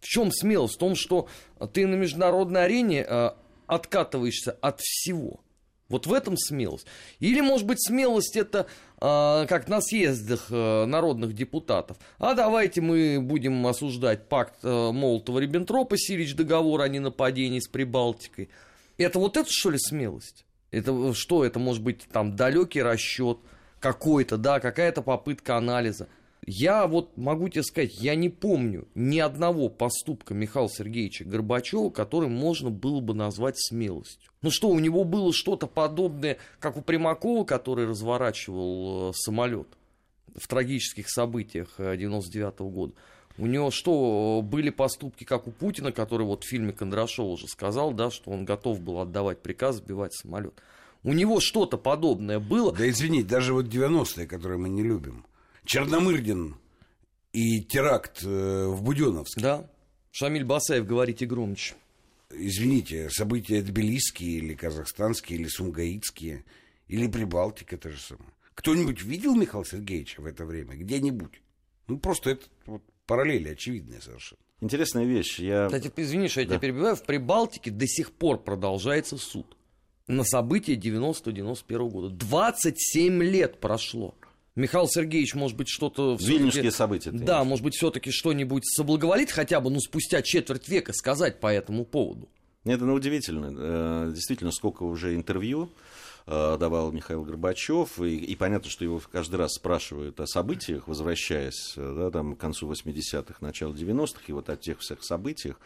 В 0.01 0.07
чем 0.07 0.33
смелость? 0.33 0.75
В 0.75 0.79
том, 0.79 0.97
что 0.97 1.29
ты 1.73 1.87
на 1.87 1.95
международной 1.95 2.65
арене 2.65 3.05
э, 3.09 3.31
откатываешься 3.67 4.53
от 4.61 4.81
всего. 4.81 5.41
Вот 5.89 6.07
в 6.07 6.13
этом 6.13 6.37
смелость. 6.37 6.87
Или, 7.19 7.41
может 7.41 7.67
быть, 7.67 7.83
смелость 7.83 8.37
это 8.37 8.67
э, 9.01 9.47
как 9.49 9.69
на 9.69 9.81
съездах 9.81 10.49
э, 10.51 10.85
народных 10.85 11.33
депутатов. 11.33 11.97
А 12.19 12.35
давайте 12.35 12.83
мы 12.83 13.19
будем 13.23 13.67
осуждать 13.67 14.29
пакт 14.29 14.57
э, 14.63 14.69
Молотова-Риббентропа, 14.69 15.97
Сирич 15.97 16.35
договор 16.35 16.83
о 16.83 16.89
ненападении 16.89 17.61
с 17.61 17.69
Прибалтикой. 17.69 18.51
Это 18.99 19.19
вот 19.19 19.39
это, 19.39 19.49
что 19.51 19.71
ли, 19.71 19.79
смелость? 19.79 20.45
Это 20.71 21.15
что? 21.15 21.43
Это 21.43 21.59
может 21.59 21.83
быть 21.83 22.07
там 22.13 22.37
далекий 22.37 22.83
расчет 22.83 23.39
какой-то, 23.81 24.37
да, 24.37 24.61
какая-то 24.61 25.01
попытка 25.01 25.57
анализа. 25.57 26.09
Я 26.51 26.87
вот 26.87 27.15
могу 27.19 27.51
тебе 27.51 27.63
сказать, 27.63 28.01
я 28.01 28.15
не 28.15 28.31
помню 28.31 28.89
ни 28.95 29.19
одного 29.19 29.69
поступка 29.69 30.33
Михаила 30.33 30.71
Сергеевича 30.71 31.27
Горбачева, 31.27 31.91
который 31.91 32.31
можно 32.31 32.71
было 32.71 33.01
бы 33.01 33.13
назвать 33.13 33.59
смелостью. 33.59 34.31
Ну 34.41 34.51
что, 34.51 34.71
у 34.71 34.79
него 34.79 35.05
было 35.05 35.35
что-то 35.35 35.67
подобное, 35.67 36.39
как 36.59 36.79
у 36.79 36.81
Примакова, 36.81 37.45
который 37.45 37.87
разворачивал 37.87 39.11
э, 39.11 39.13
самолет 39.15 39.69
в 40.35 40.49
трагических 40.49 41.11
событиях 41.11 41.75
99 41.77 42.55
-го 42.55 42.71
года. 42.71 42.95
У 43.37 43.45
него 43.45 43.71
что, 43.71 44.41
были 44.43 44.71
поступки, 44.71 45.25
как 45.25 45.49
у 45.49 45.51
Путина, 45.51 45.93
который 45.93 46.25
вот 46.25 46.45
в 46.45 46.49
фильме 46.49 46.73
Кондрашова 46.73 47.29
уже 47.29 47.47
сказал, 47.47 47.93
да, 47.93 48.11
что 48.11 48.31
он 48.31 48.47
готов 48.47 48.81
был 48.81 49.01
отдавать 49.01 49.43
приказ 49.43 49.77
сбивать 49.77 50.15
самолет. 50.15 50.55
У 51.05 51.13
него 51.13 51.41
что-то 51.41 51.77
подобное 51.77 52.39
было. 52.39 52.73
Да 52.73 52.89
извините, 52.89 53.29
даже 53.29 53.53
вот 53.53 53.67
90-е, 53.67 54.27
которые 54.27 54.59
мы 54.59 54.71
не 54.71 54.83
любим. 54.83 55.27
Черномырдин 55.69 56.57
и 57.35 57.61
теракт 57.61 58.23
э, 58.25 58.67
в 58.69 58.83
Буденовске. 58.83 59.39
Да. 59.39 59.71
Шамиль 60.11 60.45
Басаев, 60.45 60.87
говорите 60.87 61.27
громче. 61.27 61.75
Извините, 62.31 63.11
события 63.11 63.61
тбилисские 63.61 64.39
или 64.39 64.55
казахстанские, 64.55 65.39
или 65.39 65.47
сумгаитские, 65.47 66.47
или 66.87 67.07
Прибалтика 67.07 67.77
то 67.77 67.91
же 67.91 68.01
самое. 68.01 68.31
Кто-нибудь 68.55 69.03
видел 69.03 69.37
Михаила 69.37 69.67
Сергеевича 69.67 70.23
в 70.23 70.27
это 70.27 70.47
время? 70.47 70.75
Где-нибудь? 70.75 71.43
Ну, 71.87 71.99
просто 71.99 72.31
это 72.31 72.47
вот, 72.65 72.83
параллели 73.05 73.51
очевидные 73.51 74.01
совершенно. 74.01 74.41
Интересная 74.63 75.05
вещь. 75.05 75.39
Я... 75.39 75.67
Кстати, 75.67 75.93
извини, 75.97 76.29
что 76.29 76.41
я 76.41 76.47
да. 76.47 76.53
тебя 76.55 76.61
перебиваю. 76.61 76.97
В 76.97 77.03
Прибалтике 77.03 77.71
до 77.71 77.87
сих 77.87 78.13
пор 78.13 78.43
продолжается 78.43 79.19
суд 79.19 79.55
на 80.07 80.25
события 80.25 80.77
90-91 80.77 81.91
года. 81.91 82.09
27 82.09 83.23
лет 83.23 83.61
прошло. 83.61 84.15
Михаил 84.59 84.89
Сергеевич, 84.89 85.35
может 85.35 85.57
быть, 85.57 85.69
что-то... 85.69 86.17
Вильнюсские 86.21 86.73
события. 86.73 87.13
Да, 87.13 87.37
имеешь. 87.37 87.49
может 87.49 87.65
быть, 87.65 87.77
все-таки 87.77 88.11
что-нибудь 88.11 88.67
соблаговолит 88.67 89.31
хотя 89.31 89.61
бы, 89.61 89.71
ну, 89.71 89.79
спустя 89.79 90.21
четверть 90.21 90.69
века 90.69 90.93
сказать 90.93 91.39
по 91.39 91.47
этому 91.47 91.85
поводу. 91.85 92.29
Это 92.65 92.85
ну, 92.85 92.95
удивительно. 92.95 93.55
Э, 93.57 94.13
действительно, 94.13 94.51
сколько 94.51 94.83
уже 94.83 95.15
интервью 95.15 95.71
э, 96.27 96.57
давал 96.59 96.91
Михаил 96.91 97.23
Горбачев, 97.23 98.01
и, 98.01 98.17
и 98.17 98.35
понятно, 98.35 98.69
что 98.69 98.85
его 98.85 99.01
каждый 99.13 99.37
раз 99.37 99.55
спрашивают 99.55 100.19
о 100.19 100.27
событиях, 100.27 100.89
возвращаясь 100.89 101.75
э, 101.77 101.95
да, 101.97 102.11
там, 102.11 102.35
к 102.35 102.41
концу 102.41 102.69
80-х, 102.69 103.37
началу 103.41 103.75
90-х, 103.75 104.23
и 104.27 104.33
вот 104.33 104.51
о 104.51 104.57
тех 104.57 104.81
всех 104.81 105.05
событиях 105.05 105.61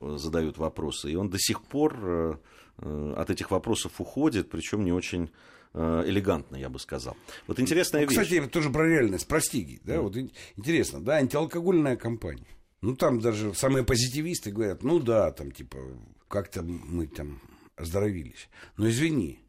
задают 0.00 0.58
вопросы. 0.58 1.10
И 1.10 1.16
он 1.16 1.30
до 1.30 1.38
сих 1.38 1.62
пор 1.62 2.38
от 2.76 3.30
этих 3.30 3.52
вопросов 3.52 4.00
уходит, 4.00 4.50
причем 4.50 4.84
не 4.84 4.92
очень 4.92 5.30
элегантно, 5.74 6.56
я 6.56 6.68
бы 6.68 6.78
сказал. 6.78 7.16
Вот 7.46 7.58
интересная 7.58 8.02
ну, 8.02 8.08
вещь. 8.08 8.18
Кстати, 8.18 8.46
тоже 8.48 8.70
про 8.70 8.86
реальность, 8.86 9.26
про 9.26 9.40
стиги. 9.40 9.80
Да? 9.84 9.96
Mm. 9.96 10.00
Вот 10.00 10.16
интересно, 10.56 11.02
да, 11.02 11.16
антиалкогольная 11.16 11.96
кампания. 11.96 12.46
Ну, 12.80 12.94
там 12.96 13.20
даже 13.20 13.54
самые 13.54 13.84
позитивисты 13.84 14.52
говорят, 14.52 14.82
ну 14.82 15.00
да, 15.00 15.32
там 15.32 15.50
типа, 15.50 15.78
как-то 16.28 16.62
мы 16.62 17.06
там 17.06 17.40
оздоровились. 17.76 18.48
Но 18.76 18.88
извини, 18.88 19.40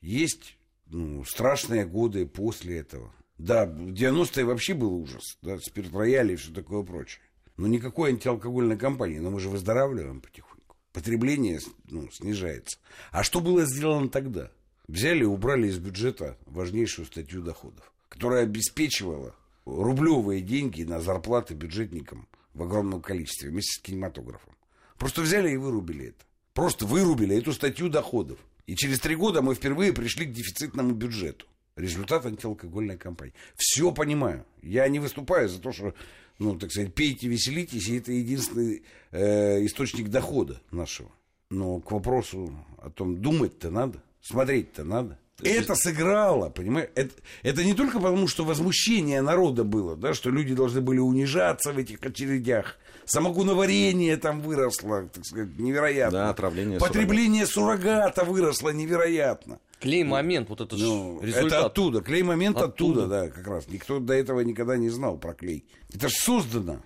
есть 0.00 0.56
ну, 0.86 1.24
страшные 1.24 1.86
годы 1.86 2.26
после 2.26 2.78
этого. 2.78 3.12
Да, 3.36 3.66
90-е 3.66 4.44
вообще 4.44 4.74
был 4.74 4.94
ужас, 4.94 5.38
да, 5.42 5.58
спирт-рояли 5.58 6.34
и 6.34 6.36
все 6.36 6.52
такое 6.52 6.82
прочее. 6.84 7.20
Но 7.56 7.66
никакой 7.66 8.10
антиалкогольной 8.10 8.78
кампании, 8.78 9.18
но 9.18 9.30
мы 9.30 9.40
же 9.40 9.48
выздоравливаем 9.48 10.20
потихоньку. 10.20 10.76
Потребление 10.92 11.60
ну, 11.90 12.08
снижается. 12.10 12.78
А 13.10 13.24
что 13.24 13.40
было 13.40 13.64
сделано 13.64 14.08
тогда? 14.08 14.50
Взяли 14.88 15.20
и 15.20 15.26
убрали 15.26 15.68
из 15.68 15.78
бюджета 15.78 16.36
важнейшую 16.46 17.06
статью 17.06 17.42
доходов, 17.42 17.92
которая 18.08 18.44
обеспечивала 18.44 19.34
рублевые 19.64 20.40
деньги 20.40 20.82
на 20.82 21.00
зарплаты 21.00 21.54
бюджетникам 21.54 22.28
в 22.52 22.62
огромном 22.62 23.00
количестве 23.00 23.50
вместе 23.50 23.78
с 23.78 23.82
кинематографом. 23.82 24.54
Просто 24.98 25.22
взяли 25.22 25.50
и 25.50 25.56
вырубили 25.56 26.08
это. 26.08 26.24
Просто 26.52 26.86
вырубили 26.86 27.36
эту 27.36 27.52
статью 27.52 27.88
доходов. 27.88 28.38
И 28.66 28.76
через 28.76 29.00
три 29.00 29.16
года 29.16 29.42
мы 29.42 29.54
впервые 29.54 29.92
пришли 29.92 30.26
к 30.26 30.32
дефицитному 30.32 30.94
бюджету. 30.94 31.46
Результат 31.76 32.24
антиалкогольной 32.24 32.96
кампании. 32.96 33.34
Все 33.56 33.90
понимаю. 33.90 34.46
Я 34.62 34.86
не 34.88 35.00
выступаю 35.00 35.48
за 35.48 35.60
то, 35.60 35.72
что, 35.72 35.94
ну, 36.38 36.56
так 36.56 36.70
сказать, 36.70 36.94
пейте, 36.94 37.26
веселитесь, 37.26 37.88
и 37.88 37.98
это 37.98 38.12
единственный 38.12 38.84
э, 39.10 39.66
источник 39.66 40.08
дохода 40.08 40.62
нашего. 40.70 41.10
Но 41.50 41.80
к 41.80 41.90
вопросу 41.90 42.56
о 42.78 42.90
том, 42.90 43.20
думать-то 43.20 43.70
надо. 43.70 44.03
Смотреть-то 44.24 44.84
надо. 44.84 45.18
Это 45.42 45.74
сыграло, 45.74 46.48
понимаешь? 46.48 46.88
Это, 46.94 47.12
это 47.42 47.62
не 47.62 47.74
только 47.74 47.98
потому, 47.98 48.26
что 48.26 48.44
возмущение 48.44 49.20
народа 49.20 49.64
было, 49.64 49.96
да, 49.96 50.14
что 50.14 50.30
люди 50.30 50.54
должны 50.54 50.80
были 50.80 50.98
унижаться 50.98 51.72
в 51.72 51.78
этих 51.78 52.02
очередях. 52.02 52.78
Самогоноварение 53.04 54.16
там 54.16 54.40
выросло, 54.40 55.10
так 55.12 55.26
сказать, 55.26 55.58
невероятно. 55.58 56.18
Да, 56.18 56.30
отравление 56.30 56.78
Потребление 56.78 57.46
суррогата, 57.46 58.20
суррогата 58.20 58.24
выросло 58.24 58.70
невероятно. 58.70 59.58
Клей-момент, 59.80 60.48
вот 60.48 60.62
это 60.62 60.74
ну, 60.76 61.20
результат. 61.20 61.46
Это 61.46 61.66
оттуда, 61.66 62.00
клей-момент 62.00 62.56
оттуда. 62.56 63.02
оттуда, 63.02 63.06
да, 63.06 63.28
как 63.28 63.46
раз. 63.46 63.68
Никто 63.68 63.98
до 63.98 64.14
этого 64.14 64.40
никогда 64.40 64.78
не 64.78 64.88
знал 64.88 65.18
про 65.18 65.34
клей. 65.34 65.66
Это 65.92 66.08
же 66.08 66.14
создано 66.14 66.80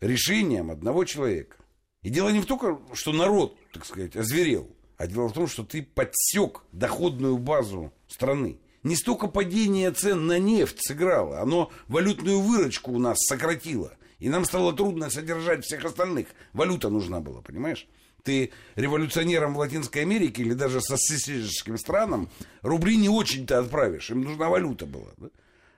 решением 0.00 0.70
одного 0.70 1.04
человека. 1.04 1.56
И 2.02 2.10
дело 2.10 2.28
не 2.28 2.40
в 2.40 2.46
том, 2.46 2.86
что 2.92 3.12
народ, 3.12 3.56
так 3.72 3.86
сказать, 3.86 4.14
озверел. 4.14 4.68
А 4.96 5.06
дело 5.06 5.28
в 5.28 5.32
том, 5.32 5.46
что 5.46 5.64
ты 5.64 5.82
подсек 5.82 6.62
доходную 6.72 7.38
базу 7.38 7.92
страны. 8.08 8.58
Не 8.82 8.96
столько 8.96 9.26
падение 9.26 9.90
цен 9.90 10.26
на 10.26 10.38
нефть 10.38 10.78
сыграло, 10.80 11.40
оно 11.40 11.70
валютную 11.88 12.40
выручку 12.40 12.92
у 12.92 12.98
нас 12.98 13.18
сократило. 13.20 13.92
И 14.18 14.28
нам 14.28 14.44
стало 14.44 14.72
трудно 14.72 15.10
содержать 15.10 15.64
всех 15.64 15.84
остальных. 15.84 16.28
Валюта 16.52 16.88
нужна 16.88 17.20
была, 17.20 17.42
понимаешь? 17.42 17.86
Ты 18.22 18.52
революционерам 18.74 19.54
в 19.54 19.58
Латинской 19.58 20.02
Америке 20.02 20.42
или 20.42 20.54
даже 20.54 20.80
социалистическим 20.80 21.78
странам 21.78 22.28
рубли 22.62 22.96
не 22.96 23.08
очень-то 23.08 23.58
отправишь. 23.58 24.10
Им 24.10 24.22
нужна 24.22 24.48
валюта 24.48 24.86
была. 24.86 25.10
Да? 25.16 25.28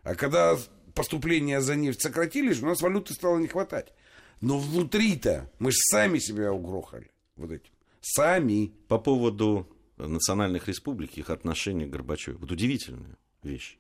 А 0.03 0.15
когда 0.15 0.57
поступления 0.95 1.61
за 1.61 1.77
нефть 1.77 2.01
сократились, 2.01 2.63
у 2.63 2.67
нас 2.67 2.81
валюты 2.81 3.13
стало 3.13 3.39
не 3.39 3.49
хватать. 3.49 3.93
Но 4.41 4.59
внутри-то 4.59 5.51
мы 5.59 5.73
же 5.73 5.79
сами 5.81 6.19
себя 6.19 6.53
угрохали 6.53 7.11
вот 7.37 7.51
этим. 7.51 7.73
Сами. 8.01 8.73
По 8.89 8.99
поводу 8.99 9.69
национальных 9.97 10.69
республик, 10.69 11.19
их 11.19 11.31
отношения 11.31 11.87
к 11.87 11.91
Горбачеву. 11.91 12.39
Вот 12.39 12.53
удивительная 12.53 13.19
вещь. 13.43 13.79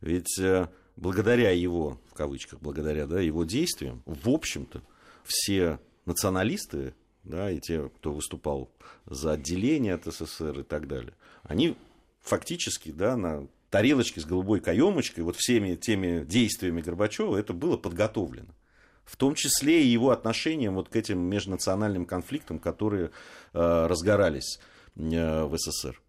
Ведь 0.00 0.38
э, 0.38 0.68
благодаря 0.96 1.50
его, 1.50 2.00
в 2.10 2.14
кавычках, 2.14 2.60
благодаря 2.60 3.06
да, 3.06 3.20
его 3.20 3.44
действиям, 3.44 4.02
в 4.06 4.28
общем-то, 4.28 4.82
все 5.24 5.80
националисты, 6.04 6.94
да, 7.22 7.50
и 7.50 7.58
те, 7.58 7.88
кто 7.88 8.12
выступал 8.12 8.70
за 9.06 9.32
отделение 9.32 9.94
от 9.94 10.04
СССР 10.04 10.60
и 10.60 10.62
так 10.62 10.86
далее, 10.86 11.14
они 11.42 11.76
фактически 12.20 12.90
да, 12.90 13.16
на 13.16 13.48
тарелочке 13.70 14.20
с 14.20 14.26
голубой 14.26 14.60
каемочкой, 14.60 15.24
вот 15.24 15.36
всеми 15.36 15.74
теми 15.74 16.24
действиями 16.24 16.82
Горбачева, 16.82 17.36
это 17.36 17.54
было 17.54 17.76
подготовлено 17.76 18.54
в 19.04 19.16
том 19.16 19.34
числе 19.34 19.82
и 19.82 19.88
его 19.88 20.10
отношением 20.10 20.74
вот 20.74 20.88
к 20.88 20.96
этим 20.96 21.18
межнациональным 21.18 22.06
конфликтам, 22.06 22.58
которые 22.58 23.10
э, 23.52 23.86
разгорались 23.86 24.58
э, 24.96 25.44
в 25.44 25.56
СССР. 25.56 26.00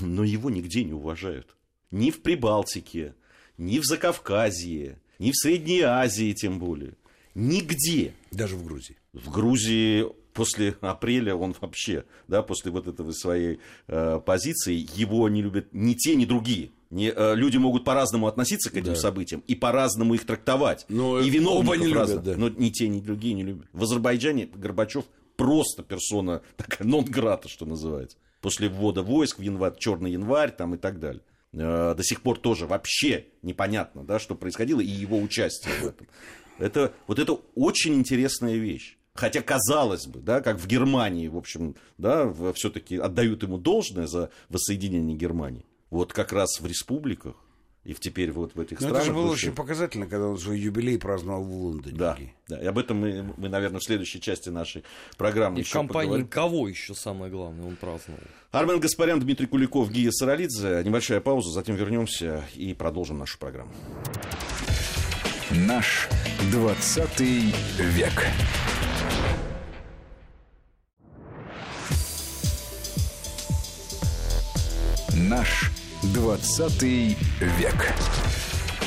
Но 0.00 0.24
его 0.24 0.50
нигде 0.50 0.84
не 0.84 0.92
уважают. 0.92 1.56
ни 1.90 2.10
в 2.10 2.22
Прибалтике, 2.22 3.14
ни 3.56 3.78
в 3.78 3.84
Закавказье, 3.84 5.00
ни 5.18 5.30
в 5.30 5.36
Средней 5.36 5.82
Азии 5.82 6.32
тем 6.32 6.58
более. 6.58 6.94
Нигде. 7.34 8.14
Даже 8.30 8.56
в 8.56 8.64
Грузии. 8.64 8.96
В 9.12 9.30
Грузии 9.30 10.06
после 10.32 10.76
апреля 10.80 11.34
он 11.34 11.54
вообще, 11.60 12.04
да, 12.28 12.42
после 12.42 12.70
вот 12.70 12.86
этого 12.86 13.12
своей 13.12 13.58
э, 13.88 14.20
позиции, 14.24 14.86
его 14.94 15.28
не 15.28 15.42
любят 15.42 15.68
ни 15.72 15.94
те, 15.94 16.14
ни 16.14 16.24
другие. 16.24 16.70
Не, 16.90 17.10
э, 17.14 17.34
люди 17.34 17.58
могут 17.58 17.84
по-разному 17.84 18.26
относиться 18.28 18.70
к 18.70 18.74
этим 18.76 18.94
Да. 18.94 18.96
событиям 18.96 19.42
и 19.46 19.54
по-разному 19.54 20.14
их 20.14 20.24
трактовать. 20.24 20.86
Но 20.88 21.20
и 21.20 21.28
виновников 21.28 21.78
не 21.78 21.86
любят, 21.86 21.98
разных. 22.00 22.22
да. 22.22 22.36
Но 22.36 22.48
ни 22.48 22.70
те, 22.70 22.88
ни 22.88 23.00
другие 23.00 23.34
не 23.34 23.42
любят. 23.42 23.66
В 23.72 23.82
Азербайджане 23.82 24.46
Горбачев 24.46 25.04
просто 25.36 25.82
персона 25.82 26.40
такая 26.56 26.88
нон-грата, 26.88 27.48
что 27.48 27.66
называется. 27.66 28.16
После 28.40 28.68
ввода 28.68 29.02
войск 29.02 29.38
в 29.38 29.42
январь, 29.42 29.74
черный 29.78 30.12
январь 30.12 30.50
там 30.50 30.74
и 30.74 30.78
так 30.78 30.98
далее. 30.98 31.22
Э, 31.52 31.94
До 31.94 32.02
сих 32.02 32.22
пор 32.22 32.38
тоже 32.38 32.66
вообще 32.66 33.26
непонятно, 33.42 34.02
да, 34.04 34.18
что 34.18 34.34
происходило, 34.34 34.80
и 34.80 34.86
его 34.86 35.18
участие 35.18 35.74
в 35.82 35.86
этом. 35.88 36.06
Это, 36.58 36.92
вот 37.06 37.18
это 37.18 37.38
очень 37.54 37.94
интересная 37.94 38.56
вещь. 38.56 38.96
Хотя, 39.14 39.42
казалось 39.42 40.06
бы, 40.06 40.20
да, 40.20 40.40
как 40.40 40.58
в 40.58 40.66
Германии, 40.68 41.26
в 41.28 41.36
общем, 41.36 41.74
да, 41.98 42.32
все-таки 42.54 42.96
отдают 42.96 43.42
ему 43.42 43.58
должное 43.58 44.06
за 44.06 44.30
воссоединение 44.48 45.16
Германии. 45.16 45.64
Вот 45.90 46.12
как 46.12 46.32
раз 46.32 46.60
в 46.60 46.66
республиках 46.66 47.34
и 47.84 47.94
в 47.94 48.00
теперь 48.00 48.32
вот 48.32 48.54
в 48.54 48.60
этих 48.60 48.80
Но 48.80 48.88
странах. 48.88 48.96
это 49.02 49.06
же 49.06 49.14
было 49.14 49.30
очень 49.32 49.54
показательно, 49.54 50.06
когда 50.06 50.26
он 50.26 50.36
свой 50.38 50.58
юбилей 50.58 50.98
праздновал 50.98 51.42
в 51.44 51.50
Лондоне. 51.50 51.96
Да, 51.96 52.18
да, 52.48 52.60
и 52.60 52.66
об 52.66 52.76
этом 52.76 52.98
мы, 52.98 53.32
мы, 53.38 53.48
наверное, 53.48 53.80
в 53.80 53.84
следующей 53.84 54.20
части 54.20 54.50
нашей 54.50 54.84
программы 55.16 55.60
И 55.60 55.62
в 55.62 55.72
компании 55.72 56.06
поговорим. 56.06 56.28
кого 56.28 56.68
еще 56.68 56.94
самое 56.94 57.30
главное 57.32 57.66
он 57.66 57.76
праздновал? 57.76 58.20
Армен 58.50 58.80
Гаспарян, 58.80 59.20
Дмитрий 59.20 59.46
Куликов, 59.46 59.90
Гия 59.90 60.10
Саралидзе. 60.10 60.82
Небольшая 60.84 61.20
пауза, 61.20 61.50
затем 61.50 61.76
вернемся 61.76 62.44
и 62.54 62.74
продолжим 62.74 63.18
нашу 63.18 63.38
программу. 63.38 63.72
Наш 65.50 66.08
20 66.52 67.20
век. 67.20 68.26
Наш 75.28 75.70
20 76.14 76.82
век. 76.82 77.94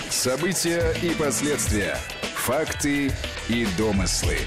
События 0.10 0.92
и 1.04 1.14
последствия. 1.14 1.96
Факты 2.34 3.12
и 3.48 3.68
домыслы. 3.78 4.38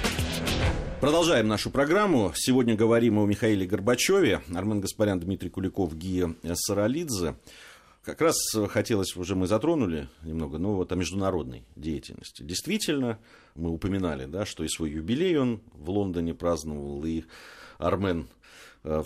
Продолжаем 1.00 1.46
нашу 1.46 1.70
программу. 1.70 2.32
Сегодня 2.34 2.74
говорим 2.74 3.18
о 3.18 3.26
Михаиле 3.26 3.64
Горбачеве. 3.64 4.40
Армен 4.52 4.80
Гаспарян, 4.80 5.20
Дмитрий 5.20 5.50
Куликов, 5.50 5.94
Гия 5.94 6.34
Саралидзе. 6.54 7.36
Как 8.02 8.20
раз 8.20 8.38
хотелось, 8.70 9.14
уже 9.14 9.36
мы 9.36 9.46
затронули 9.46 10.08
немного, 10.24 10.58
ну 10.58 10.74
вот 10.74 10.90
о 10.90 10.96
международной 10.96 11.62
деятельности. 11.76 12.42
Действительно, 12.42 13.20
мы 13.54 13.70
упоминали, 13.70 14.24
да, 14.24 14.44
что 14.44 14.64
и 14.64 14.68
свой 14.68 14.90
юбилей 14.90 15.38
он 15.38 15.60
в 15.72 15.90
Лондоне 15.90 16.34
праздновал, 16.34 17.04
и 17.04 17.22
Армен 17.78 18.26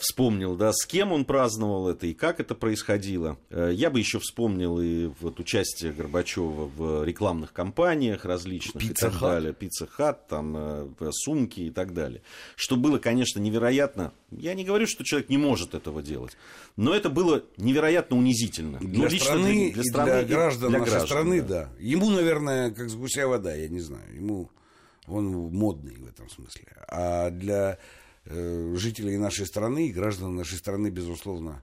вспомнил, 0.00 0.56
да, 0.56 0.72
с 0.72 0.84
кем 0.84 1.12
он 1.12 1.24
праздновал 1.24 1.88
это 1.88 2.06
и 2.06 2.14
как 2.14 2.40
это 2.40 2.54
происходило. 2.54 3.38
Э, 3.50 3.70
Я 3.72 3.90
бы 3.90 4.00
еще 4.00 4.18
вспомнил 4.18 4.80
и 4.80 5.10
вот 5.20 5.38
участие 5.38 5.92
Горбачева 5.92 6.66
в 6.66 7.04
рекламных 7.04 7.52
кампаниях 7.52 8.24
различных 8.24 8.82
и 8.82 8.88
Pizza 8.88 9.10
так 9.10 9.20
далее. 9.20 9.52
Пицца 9.52 9.86
Хат, 9.86 10.26
там 10.26 10.56
э, 10.56 11.10
сумки 11.12 11.60
и 11.60 11.70
так 11.70 11.94
далее. 11.94 12.22
Что 12.56 12.76
было, 12.76 12.98
конечно, 12.98 13.38
невероятно. 13.38 14.12
Я 14.32 14.54
не 14.54 14.64
говорю, 14.64 14.86
что 14.86 15.04
человек 15.04 15.28
не 15.28 15.38
может 15.38 15.74
этого 15.74 16.02
делать, 16.02 16.36
но 16.76 16.92
это 16.94 17.08
было 17.08 17.44
невероятно 17.56 18.16
унизительно. 18.16 18.78
Для, 18.78 19.04
Ну, 19.04 19.08
лично 19.08 19.24
страны, 19.26 19.72
для 19.72 19.82
и 19.82 19.84
страны 19.84 20.10
для 20.10 20.20
и 20.20 20.24
граждан 20.24 20.70
для 20.70 20.78
нашей 20.80 20.90
граждан, 20.90 21.08
страны, 21.08 21.42
да. 21.42 21.48
да. 21.48 21.70
Ему, 21.78 22.10
наверное, 22.10 22.70
как 22.72 22.90
с 22.90 22.94
гуся 22.94 23.28
вода, 23.28 23.54
я 23.54 23.68
не 23.68 23.80
знаю. 23.80 24.12
Ему 24.12 24.50
он 25.06 25.26
модный 25.30 25.96
в 25.96 26.06
этом 26.06 26.28
смысле. 26.28 26.64
А 26.88 27.30
для 27.30 27.72
э, 27.72 27.76
жителей 28.28 29.16
нашей 29.16 29.46
страны 29.46 29.88
и 29.88 29.92
граждан 29.92 30.36
нашей 30.36 30.58
страны, 30.58 30.88
безусловно, 30.88 31.62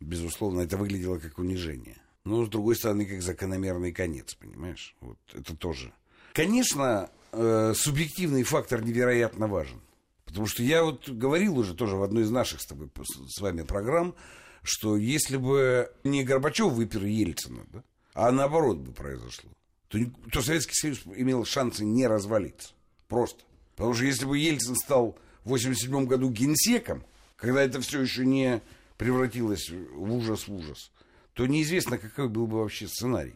безусловно, 0.00 0.60
это 0.60 0.76
выглядело 0.76 1.18
как 1.18 1.38
унижение. 1.38 1.96
Но, 2.24 2.44
с 2.44 2.48
другой 2.48 2.76
стороны, 2.76 3.04
как 3.04 3.22
закономерный 3.22 3.92
конец, 3.92 4.34
понимаешь? 4.34 4.94
Вот 5.00 5.18
это 5.32 5.56
тоже. 5.56 5.92
Конечно, 6.32 7.10
э, 7.32 7.72
субъективный 7.74 8.44
фактор 8.44 8.82
невероятно 8.82 9.48
важен. 9.48 9.80
Потому 10.24 10.46
что 10.46 10.62
я 10.62 10.84
вот 10.84 11.08
говорил 11.08 11.58
уже 11.58 11.74
тоже 11.74 11.96
в 11.96 12.02
одной 12.02 12.22
из 12.22 12.30
наших 12.30 12.60
с 12.60 12.66
тобой 12.66 12.90
с 13.28 13.40
вами 13.40 13.62
программ, 13.62 14.14
что 14.62 14.96
если 14.96 15.36
бы 15.36 15.92
не 16.04 16.24
Горбачев 16.24 16.72
выпер 16.72 17.04
Ельцина, 17.04 17.66
да, 17.72 17.82
а 18.14 18.30
наоборот 18.30 18.78
бы 18.78 18.92
произошло, 18.92 19.50
то, 19.88 19.98
то 20.30 20.40
Советский 20.40 20.74
Союз 20.74 21.02
имел 21.16 21.44
шансы 21.44 21.84
не 21.84 22.06
развалиться. 22.06 22.72
Просто. 23.08 23.44
Потому 23.74 23.94
что 23.94 24.04
если 24.04 24.24
бы 24.24 24.38
Ельцин 24.38 24.76
стал 24.76 25.18
в 25.44 25.50
87 25.50 26.06
году 26.06 26.30
генсеком, 26.30 27.04
когда 27.36 27.62
это 27.62 27.80
все 27.80 28.00
еще 28.00 28.24
не 28.24 28.60
превратилось 28.96 29.70
в 29.70 30.12
ужас 30.12 30.46
в 30.46 30.54
ужас, 30.54 30.92
то 31.34 31.46
неизвестно, 31.46 31.98
какой 31.98 32.28
был 32.28 32.46
бы 32.46 32.60
вообще 32.60 32.86
сценарий. 32.86 33.34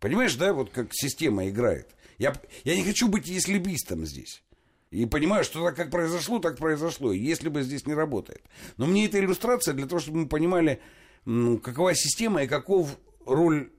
Понимаешь, 0.00 0.34
да, 0.36 0.52
вот 0.52 0.70
как 0.70 0.88
система 0.92 1.48
играет. 1.48 1.88
Я, 2.18 2.34
я 2.64 2.76
не 2.76 2.84
хочу 2.84 3.08
быть 3.08 3.26
еслибистом 3.26 4.06
здесь. 4.06 4.42
И 4.90 5.04
понимаю, 5.06 5.44
что 5.44 5.64
так 5.64 5.76
как 5.76 5.90
произошло, 5.90 6.38
так 6.38 6.56
произошло. 6.56 7.12
Если 7.12 7.48
бы 7.48 7.62
здесь 7.62 7.86
не 7.86 7.94
работает. 7.94 8.42
Но 8.76 8.86
мне 8.86 9.06
эта 9.06 9.18
иллюстрация 9.18 9.74
для 9.74 9.86
того, 9.86 10.00
чтобы 10.00 10.18
мы 10.18 10.28
понимали, 10.28 10.80
ну, 11.24 11.58
какова 11.58 11.94
система 11.94 12.42
и 12.42 12.46
каков 12.46 12.96
роль 13.26 13.70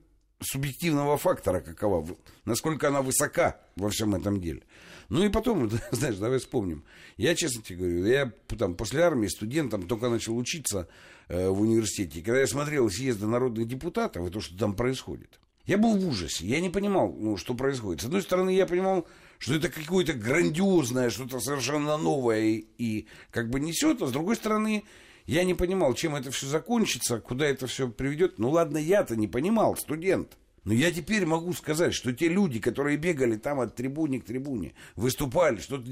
субъективного 0.42 1.18
фактора, 1.18 1.60
какова, 1.60 2.06
насколько 2.46 2.88
она 2.88 3.02
высока 3.02 3.60
во 3.76 3.90
всем 3.90 4.16
этом 4.16 4.40
деле. 4.40 4.64
Ну 5.10 5.24
и 5.24 5.30
потом, 5.30 5.70
знаешь, 5.92 6.18
давай 6.18 6.40
вспомним. 6.40 6.84
Я, 7.18 7.36
честно 7.36 7.62
тебе 7.62 7.80
говорю, 7.80 8.06
я 8.06 8.32
там 8.58 8.76
после 8.76 9.02
армии 9.02 9.28
студентом 9.28 9.88
только 9.88 10.10
начал 10.10 10.38
учиться 10.38 10.88
э, 11.28 11.50
в 11.50 11.62
университете. 11.62 12.20
И 12.20 12.24
Когда 12.24 12.40
я 12.40 12.48
смотрел 12.48 12.90
съезды 12.90 13.26
народных 13.26 13.68
депутатов 13.68 14.28
и 14.28 14.32
то, 14.32 14.40
что 14.40 14.58
там 14.58 14.76
происходит, 14.76 15.40
я 15.66 15.78
был 15.78 15.96
в 15.96 16.08
ужасе. 16.08 16.48
Я 16.48 16.62
не 16.62 16.70
понимал, 16.70 17.14
ну, 17.16 17.38
что 17.38 17.54
происходит. 17.54 18.02
С 18.02 18.06
одной 18.06 18.22
стороны, 18.22 18.56
я 18.56 18.66
понимал, 18.66 19.08
что 19.38 19.56
это 19.56 19.70
какое-то 19.70 20.14
грандиозное, 20.14 21.10
что-то 21.10 21.40
совершенно 21.40 21.98
новое 21.98 22.42
и, 22.42 22.66
и 22.78 23.08
как 23.32 23.50
бы 23.50 23.60
несет, 23.60 24.02
а 24.02 24.08
с 24.08 24.12
другой 24.12 24.36
стороны, 24.36 24.84
я 25.30 25.44
не 25.44 25.54
понимал, 25.54 25.94
чем 25.94 26.16
это 26.16 26.32
все 26.32 26.48
закончится, 26.48 27.20
куда 27.20 27.46
это 27.46 27.68
все 27.68 27.88
приведет. 27.88 28.40
Ну 28.40 28.50
ладно, 28.50 28.80
я-то 28.80 29.16
не 29.16 29.28
понимал, 29.28 29.78
студент. 29.78 30.38
Но 30.64 30.74
я 30.74 30.92
теперь 30.92 31.26
могу 31.28 31.54
сказать, 31.54 31.94
что 31.94 32.12
те 32.14 32.28
люди, 32.28 32.60
которые 32.60 32.98
бегали 32.98 33.38
там 33.38 33.60
от 33.60 33.76
трибуны 33.76 34.20
к 34.20 34.26
трибуне, 34.26 34.74
выступали, 34.96 35.58
что-то 35.58 35.86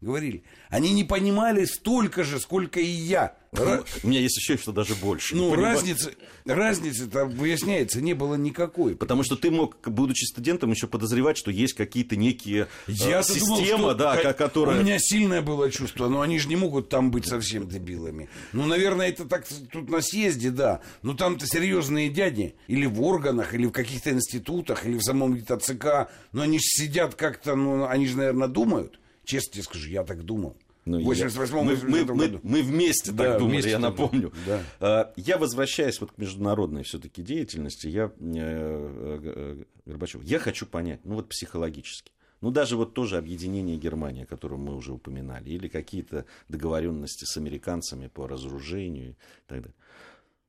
говорили, 0.00 0.44
они 0.70 0.92
не 0.92 1.02
понимали 1.02 1.64
столько 1.64 2.22
же, 2.22 2.38
сколько 2.38 2.78
и 2.78 2.86
я. 2.86 3.36
Ра- 3.52 3.84
У 4.02 4.08
меня 4.08 4.20
есть 4.20 4.36
еще 4.36 4.56
что 4.56 4.72
даже 4.72 4.94
больше. 4.94 5.34
Ну, 5.36 5.50
Понимаю. 5.50 5.74
разницы, 5.76 6.12
разницы 6.44 7.06
там, 7.06 7.30
выясняется, 7.30 8.00
не 8.00 8.12
было 8.14 8.34
никакой. 8.34 8.96
Потому 8.96 9.22
что 9.22 9.36
ты 9.36 9.50
мог, 9.50 9.76
будучи 9.86 10.24
студентом, 10.24 10.72
еще 10.72 10.86
подозревать, 10.86 11.38
что 11.38 11.50
есть 11.50 11.74
какие-то 11.74 12.16
некие 12.16 12.68
э, 12.86 12.92
думал, 12.92 13.22
система, 13.22 13.78
что 13.78 13.94
да, 13.94 14.16
ка- 14.16 14.22
ко- 14.22 14.34
которая... 14.34 14.78
У 14.78 14.82
меня 14.82 14.98
сильное 14.98 15.42
было 15.42 15.70
чувство, 15.70 16.08
но 16.08 16.20
они 16.20 16.38
же 16.38 16.48
не 16.48 16.56
могут 16.56 16.88
там 16.88 17.10
быть 17.10 17.26
совсем 17.26 17.68
дебилами. 17.68 18.28
Ну, 18.52 18.66
наверное, 18.66 19.08
это 19.08 19.24
так 19.24 19.46
тут 19.72 19.88
на 19.88 20.00
съезде, 20.02 20.50
да. 20.50 20.80
Но 21.02 21.14
там-то 21.14 21.46
серьезные 21.46 22.10
дяди. 22.10 22.54
Или 22.66 22.86
в 22.86 23.00
органах, 23.02 23.54
или 23.54 23.66
в 23.66 23.72
каких-то 23.72 24.10
институтах, 24.10 24.84
или 24.86 24.98
в 24.98 25.02
самом 25.02 25.34
где-то 25.34 25.56
ЦК. 25.58 26.10
Но 26.32 26.42
они 26.42 26.58
же 26.58 26.64
сидят 26.64 27.14
как-то, 27.14 27.54
ну, 27.56 27.86
они 27.86 28.06
же, 28.06 28.16
наверное, 28.16 28.48
думают. 28.48 28.98
Честно 29.24 29.54
тебе 29.54 29.62
скажу, 29.64 29.88
я 29.88 30.04
так 30.04 30.24
думал. 30.24 30.56
Ну, 30.86 30.98
в 30.98 31.00
я- 31.00 31.06
88 31.06 31.56
мы, 31.56 31.62
мы, 31.64 32.04
89 32.04 32.42
мы- 32.44 32.50
мы 32.50 32.62
вместе 32.62 33.10
Да, 33.12 33.24
так 33.24 33.38
думали, 33.40 33.52
вместе 33.54 33.70
я 33.70 33.78
напомню. 33.80 34.30
думали, 34.30 34.62
А, 34.80 35.12
Я 35.16 35.36
возвращаюсь 35.36 36.00
вот 36.00 36.12
к 36.12 36.18
международной 36.18 36.84
все-таки 36.84 37.22
деятельности, 37.22 37.88
я, 37.88 38.04
э, 38.04 38.10
э, 38.20 39.64
Горбачев, 39.84 40.22
я 40.22 40.38
хочу 40.38 40.64
понять, 40.64 41.00
ну 41.04 41.16
вот 41.16 41.28
психологически, 41.28 42.12
ну 42.40 42.50
даже 42.52 42.76
вот 42.76 42.94
тоже 42.94 43.16
объединение 43.18 43.76
Германии, 43.76 44.22
о 44.22 44.26
котором 44.26 44.60
мы 44.60 44.76
уже 44.76 44.92
упоминали, 44.92 45.50
или 45.50 45.66
какие-то 45.68 46.24
договоренности 46.48 47.24
с 47.24 47.36
американцами 47.36 48.06
по 48.06 48.28
разоружению 48.28 49.10
и 49.10 49.14
так 49.48 49.58
далее. 49.62 49.74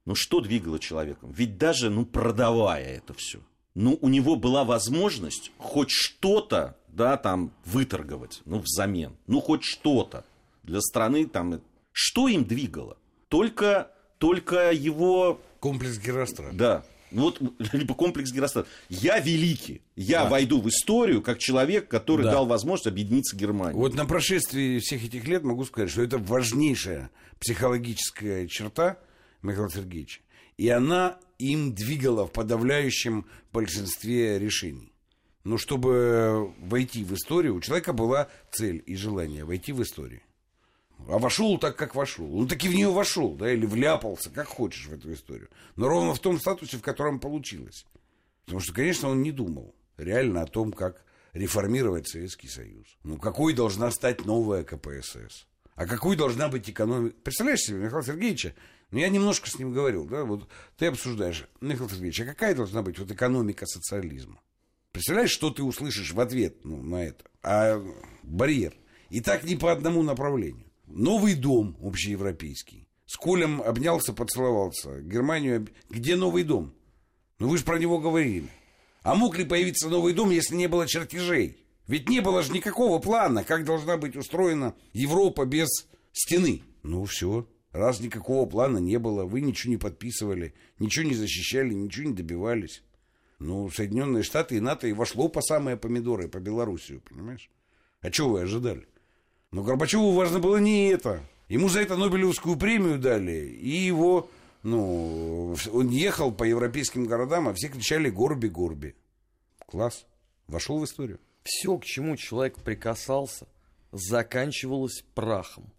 Ну 0.05 0.13
что 0.15 0.39
двигало 0.39 0.77
человеком? 0.79 1.31
Ведь 1.31 1.57
даже, 1.57 1.89
ну 1.89 2.05
продавая 2.05 2.97
это 2.97 3.13
все, 3.15 3.39
ну 3.79 3.97
у 4.01 4.09
него 4.09 4.35
была 4.35 4.63
возможность 4.63 5.51
хоть 5.59 5.91
что-то, 5.91 6.75
да, 6.87 7.15
там 7.15 7.51
выторговать, 7.63 8.41
ну 8.45 8.57
взамен, 8.59 9.15
ну 9.27 9.39
хоть 9.39 9.63
что-то 9.63 10.25
для 10.63 10.81
страны 10.81 11.27
там. 11.27 11.61
Что 11.91 12.27
им 12.27 12.43
двигало? 12.43 12.97
Только, 13.29 13.91
только 14.17 14.71
его, 14.71 15.39
Комплекс 15.59 15.99
Герострата. 15.99 16.55
да, 16.55 16.85
ну 17.11 17.21
вот 17.23 17.39
либо 17.73 17.93
комплекс 17.93 18.31
Герострата. 18.31 18.67
Я 18.89 19.19
великий, 19.19 19.81
я 19.95 20.25
войду 20.25 20.59
в 20.59 20.67
историю 20.69 21.21
как 21.21 21.37
человек, 21.37 21.87
который 21.87 22.23
Да. 22.23 22.31
дал 22.31 22.45
возможность 22.47 22.87
объединиться 22.87 23.35
Германии. 23.37 23.77
Вот 23.77 23.93
на 23.93 24.05
прошествии 24.05 24.79
всех 24.79 25.05
этих 25.05 25.27
лет 25.27 25.43
могу 25.43 25.65
сказать, 25.65 25.91
что 25.91 26.01
это 26.01 26.17
важнейшая 26.17 27.11
психологическая 27.39 28.47
черта 28.47 28.97
Михаила 29.43 29.69
Сергеевича. 29.69 30.21
И 30.57 30.69
она 30.69 31.19
им 31.37 31.73
двигала 31.73 32.27
в 32.27 32.31
подавляющем 32.31 33.25
большинстве 33.53 34.39
решений. 34.39 34.93
Но 35.43 35.57
чтобы 35.57 36.53
войти 36.59 37.03
в 37.03 37.13
историю, 37.13 37.55
у 37.55 37.61
человека 37.61 37.93
была 37.93 38.27
цель 38.51 38.83
и 38.85 38.95
желание 38.95 39.45
войти 39.45 39.71
в 39.71 39.81
историю. 39.81 40.21
А 41.07 41.19
вошел 41.19 41.57
так, 41.57 41.77
как 41.77 41.95
вошел. 41.95 42.37
Он 42.37 42.47
таки 42.47 42.67
в 42.67 42.73
нее 42.73 42.91
вошел, 42.91 43.35
да, 43.35 43.51
или 43.51 43.65
вляпался, 43.65 44.29
как 44.29 44.47
хочешь 44.47 44.87
в 44.87 44.93
эту 44.93 45.13
историю. 45.13 45.49
Но 45.75 45.87
ровно 45.87 46.13
в 46.13 46.19
том 46.19 46.39
статусе, 46.39 46.77
в 46.77 46.81
котором 46.81 47.19
получилось. 47.19 47.85
Потому 48.45 48.59
что, 48.61 48.73
конечно, 48.73 49.09
он 49.09 49.21
не 49.21 49.31
думал 49.31 49.75
реально 49.97 50.41
о 50.41 50.47
том, 50.47 50.73
как 50.73 51.03
реформировать 51.33 52.07
Советский 52.07 52.47
Союз. 52.47 52.87
Ну, 53.03 53.17
какой 53.17 53.53
должна 53.53 53.91
стать 53.91 54.25
новая 54.25 54.63
КПСС? 54.63 55.47
А 55.77 55.85
какой 55.85 56.15
должна 56.15 56.49
быть 56.49 56.67
экономика? 56.71 57.15
Представляешь 57.23 57.61
себе, 57.61 57.77
Михаил 57.77 58.03
Сергеевича, 58.03 58.55
ну, 58.89 58.97
я 58.97 59.09
немножко 59.09 59.47
с 59.47 59.59
ним 59.59 59.73
говорил, 59.73 60.05
да, 60.05 60.23
вот 60.23 60.49
ты 60.75 60.87
обсуждаешь, 60.87 61.47
Михаил 61.61 61.87
Сергеевич, 61.87 62.19
а 62.21 62.25
какая 62.25 62.55
должна 62.55 62.81
быть 62.81 62.97
вот 62.97 63.11
экономика 63.11 63.67
социализма? 63.67 64.41
Представляешь, 64.91 65.29
что 65.29 65.51
ты 65.51 65.61
услышишь 65.61 66.13
в 66.13 66.19
ответ 66.19 66.65
ну, 66.65 66.81
на 66.81 67.03
это? 67.03 67.25
А 67.43 67.79
барьер. 68.23 68.73
И 69.11 69.21
так 69.21 69.43
не 69.43 69.55
по 69.55 69.71
одному 69.71 70.01
направлению. 70.01 70.65
Новый 70.87 71.35
дом 71.35 71.77
общеевропейский. 71.79 72.87
С 73.05 73.15
Колем 73.15 73.61
обнялся, 73.61 74.13
поцеловался. 74.13 74.99
Германию... 75.01 75.67
Где 75.91 76.15
новый 76.15 76.43
дом? 76.43 76.73
Ну 77.37 77.49
вы 77.49 77.59
же 77.59 77.63
про 77.63 77.77
него 77.77 77.99
говорили. 77.99 78.49
А 79.03 79.13
мог 79.13 79.37
ли 79.37 79.45
появиться 79.45 79.89
новый 79.89 80.13
дом, 80.13 80.31
если 80.31 80.55
не 80.55 80.67
было 80.67 80.87
чертежей? 80.87 81.66
Ведь 81.87 82.09
не 82.09 82.19
было 82.19 82.43
же 82.43 82.51
никакого 82.51 82.99
плана, 82.99 83.43
как 83.43 83.63
должна 83.63 83.97
быть 83.97 84.15
устроена 84.15 84.75
Европа 84.93 85.45
без 85.45 85.69
стены. 86.11 86.61
Ну 86.83 87.05
все, 87.05 87.47
раз 87.71 88.01
никакого 88.01 88.45
плана 88.45 88.77
не 88.77 88.99
было, 88.99 89.25
вы 89.25 89.41
ничего 89.41 89.71
не 89.71 89.77
подписывали, 89.77 90.53
ничего 90.79 91.05
не 91.05 91.15
защищали, 91.15 91.73
ничего 91.73 92.09
не 92.09 92.13
добивались. 92.13 92.83
Ну, 93.39 93.69
Соединенные 93.69 94.23
Штаты 94.23 94.57
и 94.57 94.59
НАТО 94.59 94.87
и 94.87 94.93
вошло 94.93 95.29
по 95.29 95.41
самые 95.41 95.77
помидоры, 95.77 96.27
по 96.27 96.39
Белоруссию, 96.39 97.01
понимаешь? 97.01 97.49
А 98.01 98.09
чего 98.09 98.31
вы 98.31 98.41
ожидали? 98.41 98.87
Но 99.51 99.63
Горбачеву 99.63 100.11
важно 100.11 100.39
было 100.39 100.57
не 100.57 100.89
это. 100.89 101.23
Ему 101.47 101.69
за 101.69 101.81
это 101.81 101.95
Нобелевскую 101.95 102.57
премию 102.57 102.99
дали, 102.99 103.47
и 103.47 103.69
его, 103.69 104.29
ну, 104.63 105.55
он 105.71 105.89
ехал 105.89 106.33
по 106.33 106.43
европейским 106.43 107.05
городам, 107.05 107.47
а 107.47 107.53
все 107.53 107.69
кричали 107.69 108.09
«Горби, 108.09 108.47
Горби». 108.47 108.95
Класс. 109.65 110.05
Вошел 110.47 110.79
в 110.79 110.85
историю. 110.85 111.19
Все, 111.47 111.77
к 111.77 111.85
чему 111.85 112.17
человек 112.17 112.59
прикасался, 112.59 113.47
заканчивалось 113.93 115.05
прахом. 115.15 115.71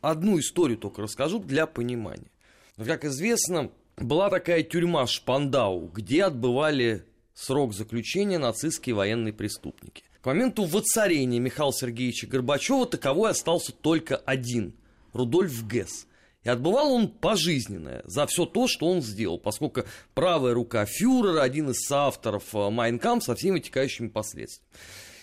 Одну 0.00 0.40
историю 0.40 0.76
только 0.76 1.02
расскажу 1.02 1.38
для 1.38 1.68
понимания. 1.68 2.32
Как 2.76 3.04
известно, 3.04 3.70
была 3.96 4.28
такая 4.28 4.64
тюрьма 4.64 5.06
Шпандау, 5.06 5.86
где 5.86 6.24
отбывали 6.24 7.04
срок 7.32 7.74
заключения 7.74 8.38
нацистские 8.38 8.96
военные 8.96 9.32
преступники. 9.32 10.02
К 10.20 10.26
моменту 10.26 10.64
воцарения 10.64 11.38
Михаила 11.38 11.72
Сергеевича 11.72 12.26
Горбачева 12.26 12.84
таковой 12.84 13.30
остался 13.30 13.70
только 13.70 14.16
один– 14.16 14.74
Рудольф 15.12 15.64
Гесс. 15.68 16.08
И 16.48 16.50
отбывал 16.50 16.94
он 16.94 17.08
пожизненное 17.08 18.00
за 18.06 18.26
все 18.26 18.46
то, 18.46 18.68
что 18.68 18.86
он 18.86 19.02
сделал, 19.02 19.36
поскольку 19.36 19.82
правая 20.14 20.54
рука 20.54 20.86
фюрера, 20.86 21.42
один 21.42 21.68
из 21.68 21.82
соавторов 21.82 22.54
э, 22.54 22.70
Майнкам 22.70 23.20
со 23.20 23.34
всеми 23.34 23.56
вытекающими 23.56 24.08
последствиями. 24.08 24.72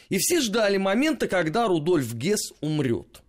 И 0.10 0.20
все 0.20 0.40
ждали 0.40 0.78
момента, 0.78 1.28
когда 1.28 1.68
Рудольф 1.68 2.14
Гесс 2.14 2.54
умрет. 2.62 3.24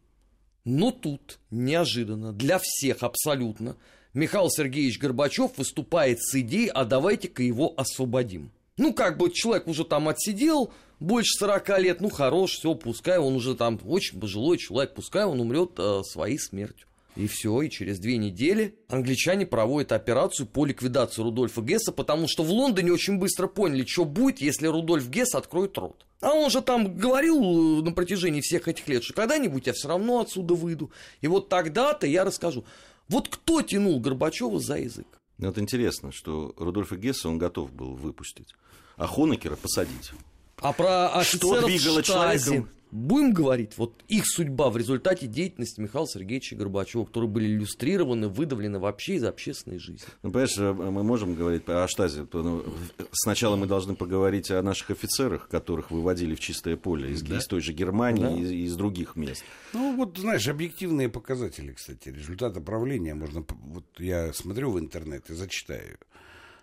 Но 0.65 0.91
тут, 0.91 1.39
неожиданно, 1.51 2.35
для 2.35 2.59
всех 2.63 3.03
абсолютно, 3.03 3.79
Михаил 4.13 4.51
Сергеевич 4.51 4.99
Горбачев 4.99 5.57
выступает 5.57 6.23
с 6.23 6.35
идеей, 6.35 6.69
а 6.69 6.85
давайте-ка 6.85 7.43
его 7.43 7.73
освободим. 7.79 8.51
Ну, 8.77 8.93
как 8.93 9.17
бы 9.17 9.33
человек 9.33 9.69
уже 9.69 9.87
там 9.87 10.11
отсидел, 10.11 10.71
больше 11.01 11.31
40 11.39 11.79
лет, 11.79 12.01
ну 12.03 12.11
хорош, 12.11 12.59
все, 12.59 12.75
пускай 12.75 13.17
он 13.17 13.37
уже 13.37 13.55
там 13.55 13.81
очень 13.87 14.21
пожилой 14.21 14.59
человек, 14.59 14.93
пускай 14.93 15.25
он 15.25 15.41
умрет 15.41 15.79
э, 15.79 16.03
своей 16.03 16.39
смертью. 16.39 16.87
И 17.17 17.27
все, 17.29 17.63
и 17.63 17.71
через 17.71 17.99
две 17.99 18.19
недели 18.19 18.79
англичане 18.89 19.47
проводят 19.47 19.93
операцию 19.93 20.47
по 20.47 20.67
ликвидации 20.67 21.23
Рудольфа 21.23 21.63
Гесса, 21.63 21.91
потому 21.91 22.29
что 22.29 22.43
в 22.43 22.51
Лондоне 22.51 22.93
очень 22.93 23.19
быстро 23.19 23.47
поняли, 23.47 23.87
что 23.87 24.05
будет, 24.05 24.41
если 24.43 24.67
Рудольф 24.67 25.09
Гесс 25.09 25.35
откроет 25.35 25.79
рот. 25.79 26.05
А 26.21 26.35
он 26.35 26.51
же 26.51 26.61
там 26.61 26.95
говорил 26.95 27.81
э, 27.81 27.83
на 27.83 27.93
протяжении 27.93 28.43
всех 28.43 28.69
этих 28.69 28.87
лет, 28.89 29.03
что 29.03 29.15
когда-нибудь 29.15 29.67
я 29.67 29.73
все 29.73 29.89
равно 29.89 30.21
отсюда 30.21 30.55
выйду. 30.55 30.91
И 31.23 31.27
вот 31.27 31.49
тогда-то 31.49 32.07
я 32.07 32.25
расскажу. 32.25 32.67
Вот 33.09 33.29
кто 33.29 33.63
тянул 33.63 33.99
Горбачева 33.99 34.61
за 34.61 34.77
язык? 34.77 35.07
Ну, 35.39 35.49
вот 35.49 35.59
интересно, 35.59 36.13
что 36.13 36.55
Рудольфа 36.59 36.97
Гесса 36.97 37.29
он 37.29 37.39
готов 37.39 37.73
был 37.73 37.95
выпустить, 37.95 38.55
а 38.97 39.07
Хонекера 39.07 39.57
посадить. 39.57 40.13
А 40.59 40.73
про 40.73 41.23
Что 41.25 41.67
двигало 41.67 42.03
человеком? 42.03 42.69
Будем 42.97 43.35
говорить, 43.35 43.77
вот 43.77 44.03
их 44.09 44.25
судьба 44.27 44.71
в 44.71 44.79
результате 44.79 45.27
деятельности 45.27 45.79
Михаила 45.83 46.09
Сергеевича 46.09 46.57
Горбачева, 46.57 47.05
которые 47.05 47.29
были 47.29 47.45
иллюстрированы, 47.49 48.29
выдавлены 48.29 48.79
вообще 48.79 49.17
из 49.17 49.25
общественной 49.25 49.79
жизни. 49.79 50.09
Ну, 50.23 50.31
понимаешь, 50.31 50.57
э, 50.57 50.73
мы 50.73 51.03
можем 51.03 51.35
говорить 51.35 51.65
о 51.67 51.87
штазе. 51.89 52.27
Ну, 52.33 52.65
сначала 53.13 53.57
мы 53.57 53.67
должны 53.67 53.97
поговорить 53.97 54.51
о 54.51 54.63
наших 54.63 54.93
офицерах, 54.93 55.47
которых 55.49 55.91
выводили 55.91 56.35
в 56.35 56.41
чистое 56.41 56.79
поле 56.79 57.11
из, 57.11 57.21
да? 57.21 57.37
из 57.37 57.47
той 57.47 57.61
же 57.61 57.75
Германии, 57.75 58.23
да. 58.23 58.33
из, 58.33 58.51
из 58.51 58.77
других 58.77 59.15
мест. 59.15 59.45
Ну, 59.75 59.95
вот, 59.95 60.17
знаешь, 60.17 60.49
объективные 60.49 61.11
показатели, 61.11 61.73
кстати, 61.73 62.09
результата 62.09 62.63
правления 62.63 63.15
можно... 63.15 63.45
Вот 63.61 63.85
я 63.99 64.33
смотрю 64.33 64.71
в 64.71 64.81
интернет 64.81 65.29
и 65.29 65.35
зачитаю. 65.35 65.99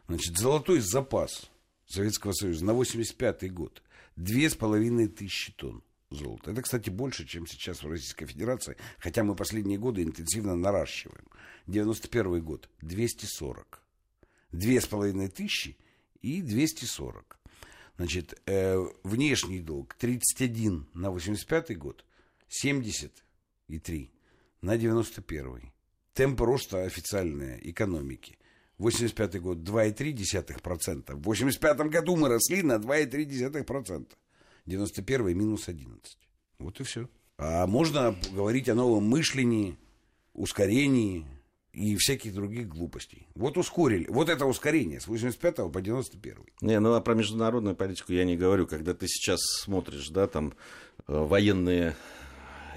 Значит, 0.08 0.36
золотой 0.40 0.80
запас 0.80 1.52
Советского 1.86 2.32
Союза 2.32 2.66
на 2.66 2.74
85 2.74 3.54
год. 3.54 3.84
Две 4.16 4.50
с 4.50 4.56
половиной 4.56 5.08
тысячи 5.10 5.54
тонн 5.54 5.84
золота. 6.16 6.52
Это, 6.52 6.62
кстати, 6.62 6.90
больше, 6.90 7.26
чем 7.26 7.48
сейчас 7.48 7.84
в 7.84 7.90
Российской 7.90 8.26
Федерации, 8.26 8.78
хотя 9.00 9.24
мы 9.24 9.36
последние 9.36 9.78
годы 9.78 10.04
интенсивно 10.04 10.56
наращиваем. 10.56 11.26
91 11.68 12.42
год 12.42 12.70
240. 12.82 13.82
Две 14.52 14.82
с 14.82 14.86
половиной 14.86 15.30
тысячи 15.30 15.78
и 16.22 16.42
240. 16.42 17.40
Значит, 17.98 18.42
э, 18.46 18.78
внешний 19.04 19.60
долг 19.60 19.94
31 19.96 20.88
на 20.94 21.12
85 21.12 21.78
год, 21.78 22.06
73 22.48 24.12
на 24.62 24.78
91. 24.78 25.72
Темпы 26.14 26.46
роста 26.46 26.84
официальной 26.84 27.60
экономики. 27.70 28.38
85 28.78 29.40
год 29.42 29.58
2,3%. 29.60 31.16
В 31.16 31.22
85 31.22 31.78
году 31.90 32.16
мы 32.16 32.30
росли 32.30 32.64
на 32.64 32.78
2,3%. 32.78 34.08
91 34.66 35.38
минус 35.38 35.68
11. 35.68 36.18
Вот 36.60 36.80
и 36.80 36.84
все. 36.84 37.10
А 37.38 37.68
можно 37.68 38.16
говорить 38.32 38.70
о 38.70 38.76
новом 38.76 39.06
мышлении, 39.06 39.78
ускорении 40.34 41.26
и 41.74 41.96
всяких 41.98 42.34
других 42.34 42.68
глупостей. 42.68 43.28
Вот 43.36 43.58
ускорили. 43.58 44.06
Вот 44.08 44.30
это 44.30 44.46
ускорение 44.46 45.00
с 45.00 45.08
85 45.08 45.72
по 45.72 45.82
91. 45.82 46.38
Не, 46.62 46.80
ну 46.80 46.94
а 46.94 47.02
про 47.02 47.16
международную 47.16 47.76
политику 47.76 48.14
я 48.14 48.24
не 48.24 48.38
говорю. 48.38 48.68
Когда 48.68 48.94
ты 48.94 49.08
сейчас 49.08 49.42
смотришь, 49.42 50.10
да, 50.10 50.28
там 50.28 50.54
э, 51.08 51.14
военные 51.14 51.96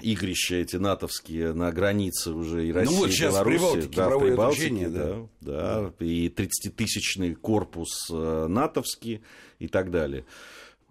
игрища 0.01 0.55
эти 0.55 0.75
натовские 0.75 1.53
на 1.53 1.71
границе 1.71 2.31
уже 2.31 2.67
и 2.67 2.71
России, 2.71 2.93
ну 2.93 2.99
вот 2.99 3.11
сейчас 3.11 3.33
Беларуси, 3.33 3.57
Прибалтике, 3.57 3.95
да, 3.95 4.09
в 4.09 4.19
Прибалтике, 4.19 4.65
учение, 4.65 4.89
да, 4.89 5.27
да, 5.41 5.93
да, 5.99 6.05
и 6.05 6.29
30-тысячный 6.29 7.35
корпус 7.35 8.07
э, 8.11 8.47
натовский 8.47 9.23
и 9.59 9.67
так 9.67 9.91
далее 9.91 10.25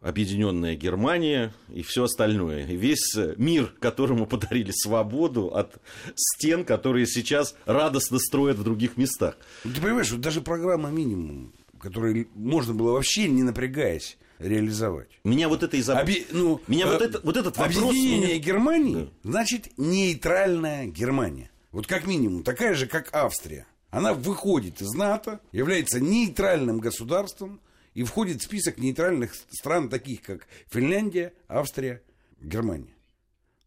объединенная 0.01 0.77
Германия 0.77 1.53
и 1.73 1.83
все 1.83 2.05
остальное. 2.05 2.67
И 2.67 2.77
весь 2.77 3.17
мир, 3.37 3.75
которому 3.81 4.27
подарили 4.27 4.71
свободу 4.71 5.49
от 5.49 5.81
стен, 6.15 6.65
которые 6.65 7.07
сейчас 7.07 7.55
радостно 7.65 8.19
строят 8.19 8.59
в 8.59 8.65
других 8.65 8.97
местах. 8.97 9.37
Ну, 9.65 9.73
ты 9.73 9.81
понимаешь, 9.81 10.11
вот 10.11 10.21
даже 10.21 10.41
программа 10.41 10.91
минимум, 10.91 11.53
которую 11.81 12.29
можно 12.35 12.75
было 12.75 12.93
вообще 12.93 13.29
не 13.29 13.43
напрягаясь 13.43 14.17
реализовать. 14.39 15.09
Меня 15.25 15.49
вот 15.49 15.63
это 15.63 15.77
и 15.77 15.83
заб... 15.83 16.03
Оби... 16.03 16.27
ну, 16.31 16.61
меня 16.67 16.87
э... 16.87 16.93
вот, 16.93 17.03
это, 17.03 17.21
вот 17.23 17.37
этот 17.37 17.57
вопрос... 17.57 17.77
Объединение. 17.77 18.39
Германии, 18.39 19.09
да. 19.23 19.31
значит, 19.31 19.69
нейтральная 19.77 20.87
Германия. 20.87 21.51
Вот 21.73 21.87
как 21.87 22.07
минимум, 22.07 22.43
такая 22.43 22.75
же, 22.75 22.87
как 22.87 23.15
Австрия. 23.15 23.67
Она 23.91 24.13
выходит 24.13 24.83
из 24.83 24.93
НАТО, 24.93 25.41
является 25.53 26.01
нейтральным 26.01 26.81
государством, 26.81 27.61
и 27.97 28.03
входит 28.03 28.43
в 28.43 28.45
список 28.45 28.77
нейтральных 28.77 29.35
стран, 29.35 29.89
таких 29.89 30.21
как 30.21 30.47
Финляндия, 30.69 31.33
Австрия, 31.49 32.03
Германия. 32.43 32.95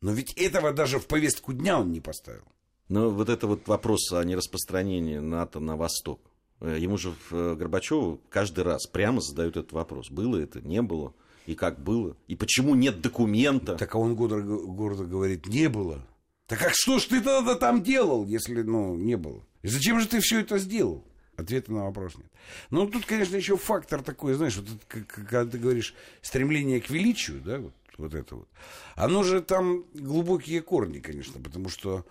Но 0.01 0.11
ведь 0.11 0.33
этого 0.33 0.71
даже 0.71 0.99
в 0.99 1.07
повестку 1.07 1.51
дня 1.51 1.79
он 1.79 1.91
не 1.91 1.99
поставил. 1.99 2.45
Но 2.89 3.09
вот 3.09 3.27
это 3.27 3.47
вот 3.47 3.67
вопрос 3.67 4.11
о 4.13 4.23
нераспространении 4.23 5.17
НАТО 5.17 5.59
на 5.59 5.75
Восток. 5.75 6.21
Э, 6.59 6.77
ему 6.79 6.99
же 6.99 7.15
э, 7.31 7.55
Горбачеву 7.57 8.21
каждый 8.29 8.63
раз 8.65 8.85
прямо 8.85 9.19
задают 9.19 9.57
этот 9.57 9.71
вопрос. 9.71 10.11
Было 10.11 10.37
это, 10.37 10.61
не 10.61 10.83
было, 10.83 11.15
и 11.47 11.55
как 11.55 11.83
было, 11.83 12.15
и 12.27 12.35
почему 12.35 12.75
нет 12.75 13.01
документа. 13.01 13.77
Так 13.77 13.95
а 13.95 13.97
он 13.97 14.15
гордо, 14.15 14.41
гордо 14.41 15.05
говорит, 15.05 15.47
не 15.47 15.69
было. 15.69 16.05
Так 16.45 16.59
как 16.59 16.73
что 16.75 16.99
ж 16.99 17.05
ты 17.05 17.21
тогда 17.21 17.55
там 17.55 17.81
делал, 17.81 18.27
если 18.27 18.61
ну, 18.61 18.95
не 18.95 19.17
было? 19.17 19.43
И 19.63 19.69
зачем 19.69 19.99
же 19.99 20.07
ты 20.07 20.19
все 20.19 20.41
это 20.41 20.59
сделал? 20.59 21.03
Ответа 21.39 21.71
на 21.71 21.85
вопрос 21.85 22.15
нет. 22.15 22.31
Но 22.69 22.85
тут, 22.87 23.05
конечно, 23.05 23.35
еще 23.35 23.57
фактор 23.57 24.01
такой, 24.01 24.33
знаешь, 24.33 24.57
вот 24.57 24.67
когда 24.87 25.45
ты 25.45 25.57
говоришь 25.57 25.93
стремление 26.21 26.81
к 26.81 26.89
величию, 26.89 27.41
да, 27.41 27.59
вот, 27.59 27.73
вот 27.97 28.13
это 28.13 28.35
вот. 28.35 28.47
Оно 28.95 29.23
же 29.23 29.41
там 29.41 29.85
глубокие 29.93 30.61
корни, 30.61 30.99
конечно, 30.99 31.39
потому 31.41 31.69
что 31.69 32.05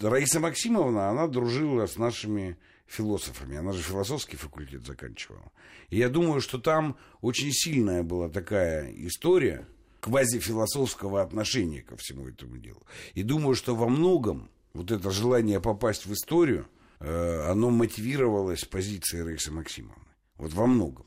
Раиса 0.00 0.40
Максимовна, 0.40 1.08
она 1.08 1.26
дружила 1.26 1.86
с 1.86 1.96
нашими 1.96 2.56
философами. 2.86 3.56
Она 3.56 3.72
же 3.72 3.82
философский 3.82 4.36
факультет 4.36 4.84
заканчивала. 4.86 5.52
И 5.90 5.98
я 5.98 6.08
думаю, 6.08 6.40
что 6.40 6.58
там 6.58 6.96
очень 7.20 7.52
сильная 7.52 8.02
была 8.02 8.28
такая 8.28 8.92
история 8.92 9.66
квазифилософского 10.00 11.22
отношения 11.22 11.82
ко 11.82 11.96
всему 11.96 12.28
этому 12.28 12.58
делу. 12.58 12.82
И 13.14 13.22
думаю, 13.22 13.54
что 13.54 13.74
во 13.74 13.88
многом 13.88 14.50
вот 14.74 14.90
это 14.90 15.10
желание 15.10 15.60
попасть 15.60 16.04
в 16.04 16.12
историю, 16.12 16.66
оно 17.00 17.70
мотивировалось 17.70 18.64
позицией 18.64 19.22
Раисы 19.22 19.50
Максимовны. 19.50 20.04
Вот 20.36 20.52
во 20.52 20.66
многом. 20.66 21.06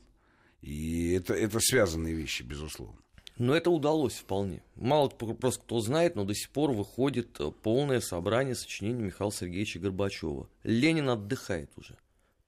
И 0.60 1.12
это, 1.12 1.34
это 1.34 1.60
связанные 1.60 2.14
вещи, 2.14 2.42
безусловно. 2.42 2.98
Но 3.36 3.54
это 3.54 3.70
удалось 3.70 4.14
вполне. 4.14 4.62
Мало 4.74 5.08
просто 5.08 5.62
кто 5.62 5.80
знает, 5.80 6.16
но 6.16 6.24
до 6.24 6.34
сих 6.34 6.50
пор 6.50 6.72
выходит 6.72 7.38
э, 7.38 7.52
полное 7.62 8.00
собрание 8.00 8.56
сочинений 8.56 9.02
Михаила 9.02 9.32
Сергеевича 9.32 9.78
Горбачева. 9.78 10.48
Ленин 10.64 11.08
отдыхает 11.08 11.70
уже. 11.76 11.96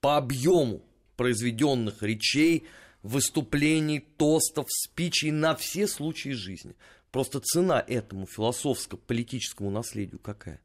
По 0.00 0.16
объему 0.16 0.82
произведенных 1.16 2.02
речей, 2.02 2.64
выступлений, 3.02 4.00
тостов, 4.00 4.66
спичей 4.68 5.30
на 5.30 5.54
все 5.54 5.86
случаи 5.86 6.30
жизни. 6.30 6.74
Просто 7.12 7.38
цена 7.38 7.84
этому 7.86 8.26
философско-политическому 8.26 9.70
наследию 9.70 10.18
какая? 10.18 10.60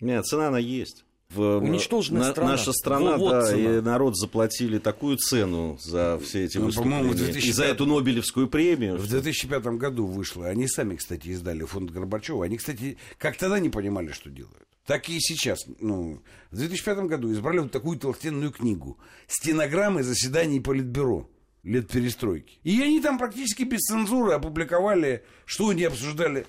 Нет, 0.00 0.24
цена 0.24 0.48
она 0.48 0.58
есть 0.58 1.04
в 1.34 1.58
Уничтоженная 1.58 2.22
на, 2.22 2.30
страна. 2.30 2.50
Наша 2.52 2.72
страна, 2.72 3.16
вот, 3.16 3.30
да, 3.30 3.56
и 3.56 3.80
народ 3.80 4.16
заплатили 4.16 4.78
такую 4.78 5.16
цену 5.16 5.78
за 5.82 6.18
все 6.22 6.44
эти 6.44 6.58
ну, 6.58 6.66
выступления. 6.66 7.12
2005... 7.12 7.44
И 7.44 7.52
за 7.52 7.64
эту 7.64 7.86
Нобелевскую 7.86 8.48
премию. 8.48 8.96
В 8.96 9.08
2005 9.08 9.64
году 9.66 10.06
вышло. 10.06 10.46
Они 10.46 10.68
сами, 10.68 10.96
кстати, 10.96 11.28
издали 11.28 11.64
фонд 11.64 11.90
Горбачева. 11.90 12.44
Они, 12.44 12.56
кстати, 12.56 12.96
как 13.18 13.36
тогда 13.36 13.58
не 13.58 13.70
понимали, 13.70 14.12
что 14.12 14.30
делают. 14.30 14.66
Так 14.86 15.08
и 15.08 15.18
сейчас. 15.20 15.64
Ну, 15.80 16.22
в 16.50 16.56
2005 16.56 16.98
году 17.06 17.32
избрали 17.32 17.58
вот 17.58 17.72
такую 17.72 17.98
толстенную 17.98 18.52
книгу. 18.52 18.98
Стенограммы 19.26 20.02
заседаний 20.02 20.60
Политбюро 20.60 21.28
лет 21.62 21.88
перестройки. 21.88 22.58
И 22.62 22.80
они 22.82 23.00
там 23.00 23.18
практически 23.18 23.62
без 23.62 23.80
цензуры 23.80 24.32
опубликовали, 24.32 25.24
что 25.46 25.70
они 25.70 25.84
обсуждали. 25.84 26.46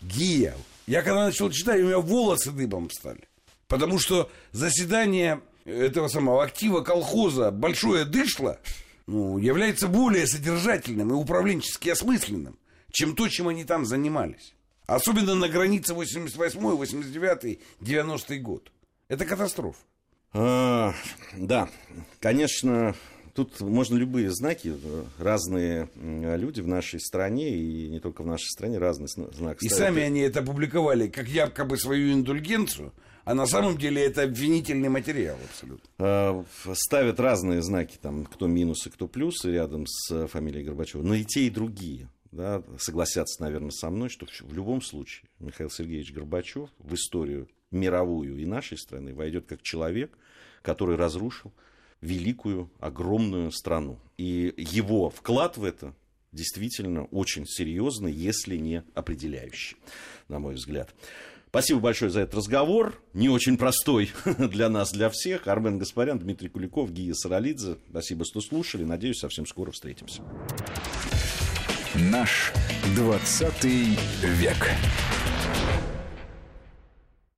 Гия. 0.00 0.54
Я 0.86 1.02
когда 1.02 1.24
начал 1.24 1.50
читать, 1.50 1.80
у 1.80 1.86
меня 1.86 1.98
волосы 1.98 2.50
дыбом 2.50 2.90
стали. 2.90 3.28
Потому 3.72 3.98
что 3.98 4.30
заседание 4.52 5.40
этого 5.64 6.08
самого 6.08 6.44
актива 6.44 6.82
колхоза 6.82 7.50
«Большое 7.50 8.04
дышло» 8.04 8.58
ну, 9.06 9.38
является 9.38 9.88
более 9.88 10.26
содержательным 10.26 11.08
и 11.08 11.14
управленчески 11.14 11.88
осмысленным, 11.88 12.58
чем 12.90 13.16
то, 13.16 13.28
чем 13.28 13.48
они 13.48 13.64
там 13.64 13.86
занимались. 13.86 14.52
Особенно 14.84 15.34
на 15.34 15.48
границе 15.48 15.94
88 15.94 16.60
89 16.60 17.60
90 17.80 18.38
год. 18.40 18.70
Это 19.08 19.24
катастрофа. 19.24 19.78
А, 20.34 20.92
да, 21.38 21.70
конечно, 22.20 22.94
тут 23.32 23.58
можно 23.62 23.96
любые 23.96 24.30
знаки, 24.32 24.74
разные 25.18 25.88
люди 25.94 26.60
в 26.60 26.68
нашей 26.68 27.00
стране, 27.00 27.56
и 27.56 27.88
не 27.88 28.00
только 28.00 28.22
в 28.22 28.26
нашей 28.26 28.50
стране, 28.50 28.76
разные 28.76 29.08
знаки. 29.08 29.64
И 29.64 29.70
сами 29.70 30.02
они 30.02 30.20
это 30.20 30.40
опубликовали, 30.40 31.08
как 31.08 31.26
якобы 31.26 31.78
свою 31.78 32.12
индульгенцию, 32.12 32.92
а 33.24 33.34
на 33.34 33.46
самом 33.46 33.78
деле 33.78 34.04
это 34.04 34.22
обвинительный 34.22 34.88
материал 34.88 35.36
абсолютно. 35.44 35.88
А, 35.98 36.44
ставят 36.74 37.20
разные 37.20 37.62
знаки, 37.62 37.98
там, 38.00 38.24
кто 38.24 38.46
минусы, 38.46 38.90
кто 38.90 39.06
плюсы 39.06 39.52
рядом 39.52 39.86
с 39.86 40.26
фамилией 40.28 40.64
Горбачева, 40.64 41.02
но 41.02 41.14
и 41.14 41.24
те, 41.24 41.42
и 41.46 41.50
другие. 41.50 42.08
Да, 42.32 42.62
согласятся, 42.78 43.42
наверное, 43.42 43.70
со 43.70 43.90
мной, 43.90 44.08
что 44.08 44.26
в 44.26 44.54
любом 44.54 44.80
случае 44.80 45.28
Михаил 45.38 45.68
Сергеевич 45.68 46.12
Горбачев 46.12 46.70
в 46.78 46.94
историю 46.94 47.48
мировую 47.70 48.38
и 48.38 48.46
нашей 48.46 48.78
страны 48.78 49.14
войдет 49.14 49.46
как 49.46 49.62
человек, 49.62 50.16
который 50.62 50.96
разрушил 50.96 51.52
великую, 52.00 52.70
огромную 52.80 53.50
страну. 53.52 53.98
И 54.16 54.52
его 54.56 55.10
вклад 55.10 55.56
в 55.56 55.64
это 55.64 55.94
действительно 56.32 57.04
очень 57.06 57.46
серьезный, 57.46 58.12
если 58.12 58.56
не 58.56 58.82
определяющий, 58.94 59.76
на 60.28 60.38
мой 60.38 60.54
взгляд. 60.54 60.94
Спасибо 61.52 61.80
большое 61.80 62.10
за 62.10 62.20
этот 62.20 62.36
разговор. 62.36 62.98
Не 63.12 63.28
очень 63.28 63.58
простой 63.58 64.10
для 64.38 64.70
нас, 64.70 64.90
для 64.90 65.10
всех. 65.10 65.48
Армен 65.48 65.76
Гаспарян, 65.76 66.18
Дмитрий 66.18 66.48
Куликов, 66.48 66.90
Гия 66.90 67.12
Саралидзе. 67.12 67.76
Спасибо, 67.90 68.24
что 68.24 68.40
слушали. 68.40 68.84
Надеюсь, 68.84 69.18
совсем 69.18 69.44
скоро 69.44 69.70
встретимся. 69.70 70.22
Наш 71.94 72.54
20 72.96 73.64
век. 73.64 74.70